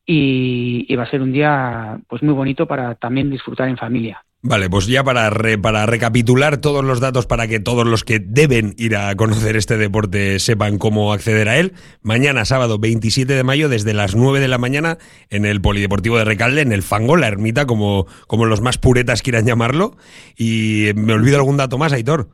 y, 0.06 0.86
y 0.88 0.96
va 0.96 1.04
a 1.04 1.10
ser 1.10 1.22
un 1.22 1.32
día 1.32 2.00
pues 2.08 2.22
muy 2.24 2.34
bonito 2.34 2.68
para 2.68 2.96
también 2.96 3.30
disfrutar 3.30 3.70
en 3.70 3.78
familia. 3.78 4.24
Vale, 4.48 4.70
pues 4.70 4.86
ya 4.86 5.04
para, 5.04 5.32
re- 5.32 5.58
para 5.58 5.88
recapitular 5.88 6.58
todos 6.58 6.86
los 6.86 7.00
datos 7.00 7.26
para 7.26 7.48
que 7.48 7.60
todos 7.60 7.88
los 7.88 8.04
que 8.04 8.20
deben 8.20 8.76
ir 8.78 8.96
a 8.96 9.16
conocer 9.16 9.56
este 9.56 9.76
deporte 9.76 10.38
sepan 10.38 10.78
cómo 10.78 11.12
acceder 11.14 11.50
a 11.50 11.58
él, 11.58 11.74
mañana 12.04 12.46
sábado 12.46 12.78
27 12.78 13.34
de 13.34 13.44
mayo 13.44 13.70
desde 13.70 13.96
las 13.96 14.16
9 14.16 14.40
de 14.40 14.48
la 14.48 14.60
mañana 14.60 15.00
en 15.32 15.46
el 15.46 15.62
Polideportivo 15.62 16.20
de 16.20 16.26
Recalde, 16.26 16.62
en 16.62 16.74
el 16.74 16.84
Fango, 16.84 17.18
la 17.18 17.28
ermita, 17.28 17.66
como, 17.66 18.06
como 18.28 18.46
los 18.46 18.62
más 18.62 18.78
puretas 18.78 19.24
quieran 19.24 19.48
llamarlo. 19.48 19.98
Y 20.38 20.92
me 20.96 21.14
olvido 21.14 21.38
algún 21.38 21.58
dato 21.58 21.80
más, 21.80 21.92
Aitor. 21.94 22.30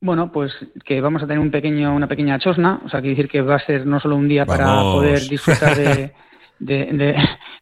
Bueno, 0.00 0.30
pues 0.30 0.52
que 0.84 1.00
vamos 1.00 1.22
a 1.22 1.26
tener 1.26 1.40
un 1.40 1.50
pequeño, 1.50 1.92
una 1.94 2.06
pequeña 2.06 2.38
chosna, 2.38 2.80
o 2.84 2.88
sea, 2.88 3.00
quiere 3.00 3.16
decir 3.16 3.30
que 3.30 3.40
va 3.40 3.56
a 3.56 3.66
ser 3.66 3.84
no 3.84 3.98
solo 3.98 4.14
un 4.14 4.28
día 4.28 4.46
para 4.46 4.64
Vamos. 4.66 4.94
poder 4.96 5.20
disfrutar 5.28 5.76
de, 5.76 6.12
de, 6.60 6.76
de- 6.92 7.14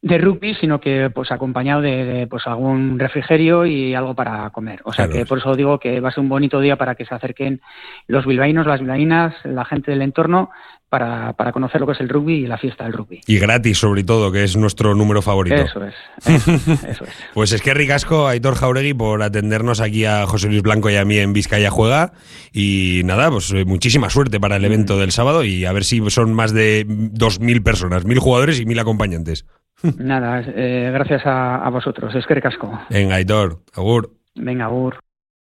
de 0.02 0.16
rugby, 0.18 0.54
sino 0.54 0.80
que 0.80 1.10
pues 1.10 1.30
acompañado 1.30 1.82
de, 1.82 2.04
de, 2.04 2.26
pues 2.26 2.46
algún 2.46 2.98
refrigerio 2.98 3.66
y 3.66 3.94
algo 3.94 4.14
para 4.14 4.48
comer. 4.50 4.80
O 4.84 4.92
sea 4.92 5.06
Claro. 5.06 5.20
que 5.20 5.26
por 5.26 5.38
eso 5.38 5.54
digo 5.54 5.78
que 5.78 6.00
va 6.00 6.08
a 6.08 6.12
ser 6.12 6.22
un 6.22 6.30
bonito 6.30 6.58
día 6.58 6.76
para 6.76 6.94
que 6.94 7.04
se 7.04 7.14
acerquen 7.14 7.60
los 8.06 8.24
bilbaínos, 8.24 8.66
las 8.66 8.80
bilbaínas, 8.80 9.34
la 9.44 9.64
gente 9.66 9.90
del 9.90 10.02
entorno 10.02 10.50
para, 10.90 11.32
para 11.34 11.52
conocer 11.52 11.80
lo 11.80 11.86
que 11.86 11.94
es 11.94 12.00
el 12.00 12.08
rugby 12.08 12.34
y 12.34 12.46
la 12.46 12.58
fiesta 12.58 12.84
del 12.84 12.92
rugby. 12.92 13.20
Y 13.26 13.38
gratis, 13.38 13.78
sobre 13.78 14.02
todo, 14.04 14.30
que 14.32 14.42
es 14.44 14.56
nuestro 14.56 14.94
número 14.94 15.22
favorito. 15.22 15.56
Eso 15.56 15.84
es, 15.84 15.94
eso, 16.26 16.52
es, 16.52 16.68
eso 16.84 17.04
es. 17.04 17.10
Pues 17.32 17.52
es 17.52 17.62
que 17.62 17.72
ricasco, 17.72 18.26
Aitor 18.26 18.56
Jauregui, 18.56 18.92
por 18.92 19.22
atendernos 19.22 19.80
aquí 19.80 20.04
a 20.04 20.26
José 20.26 20.48
Luis 20.48 20.62
Blanco 20.62 20.90
y 20.90 20.96
a 20.96 21.04
mí 21.04 21.16
en 21.16 21.32
Vizcaya 21.32 21.70
Juega. 21.70 22.12
Y 22.52 23.02
nada, 23.04 23.30
pues 23.30 23.52
eh, 23.52 23.64
muchísima 23.64 24.10
suerte 24.10 24.40
para 24.40 24.56
el 24.56 24.64
evento 24.64 24.98
del 24.98 25.12
sábado 25.12 25.44
y 25.44 25.64
a 25.64 25.72
ver 25.72 25.84
si 25.84 26.02
son 26.10 26.34
más 26.34 26.52
de 26.52 26.84
2.000 26.86 27.62
personas, 27.62 28.04
1.000 28.04 28.18
jugadores 28.18 28.60
y 28.60 28.66
1.000 28.66 28.80
acompañantes. 28.80 29.46
Nada, 29.96 30.42
eh, 30.44 30.90
gracias 30.92 31.24
a, 31.24 31.64
a 31.64 31.70
vosotros. 31.70 32.14
Es 32.14 32.26
que 32.26 32.34
ricasco. 32.34 32.80
Venga, 32.90 33.14
Aitor, 33.14 33.62
agur. 33.74 34.12
Venga, 34.34 34.66
Agur. 34.66 34.98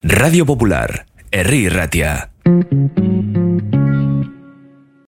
Radio 0.03 0.45
Popular, 0.45 1.05
Herri 1.31 1.69
Ratia. 1.69 2.31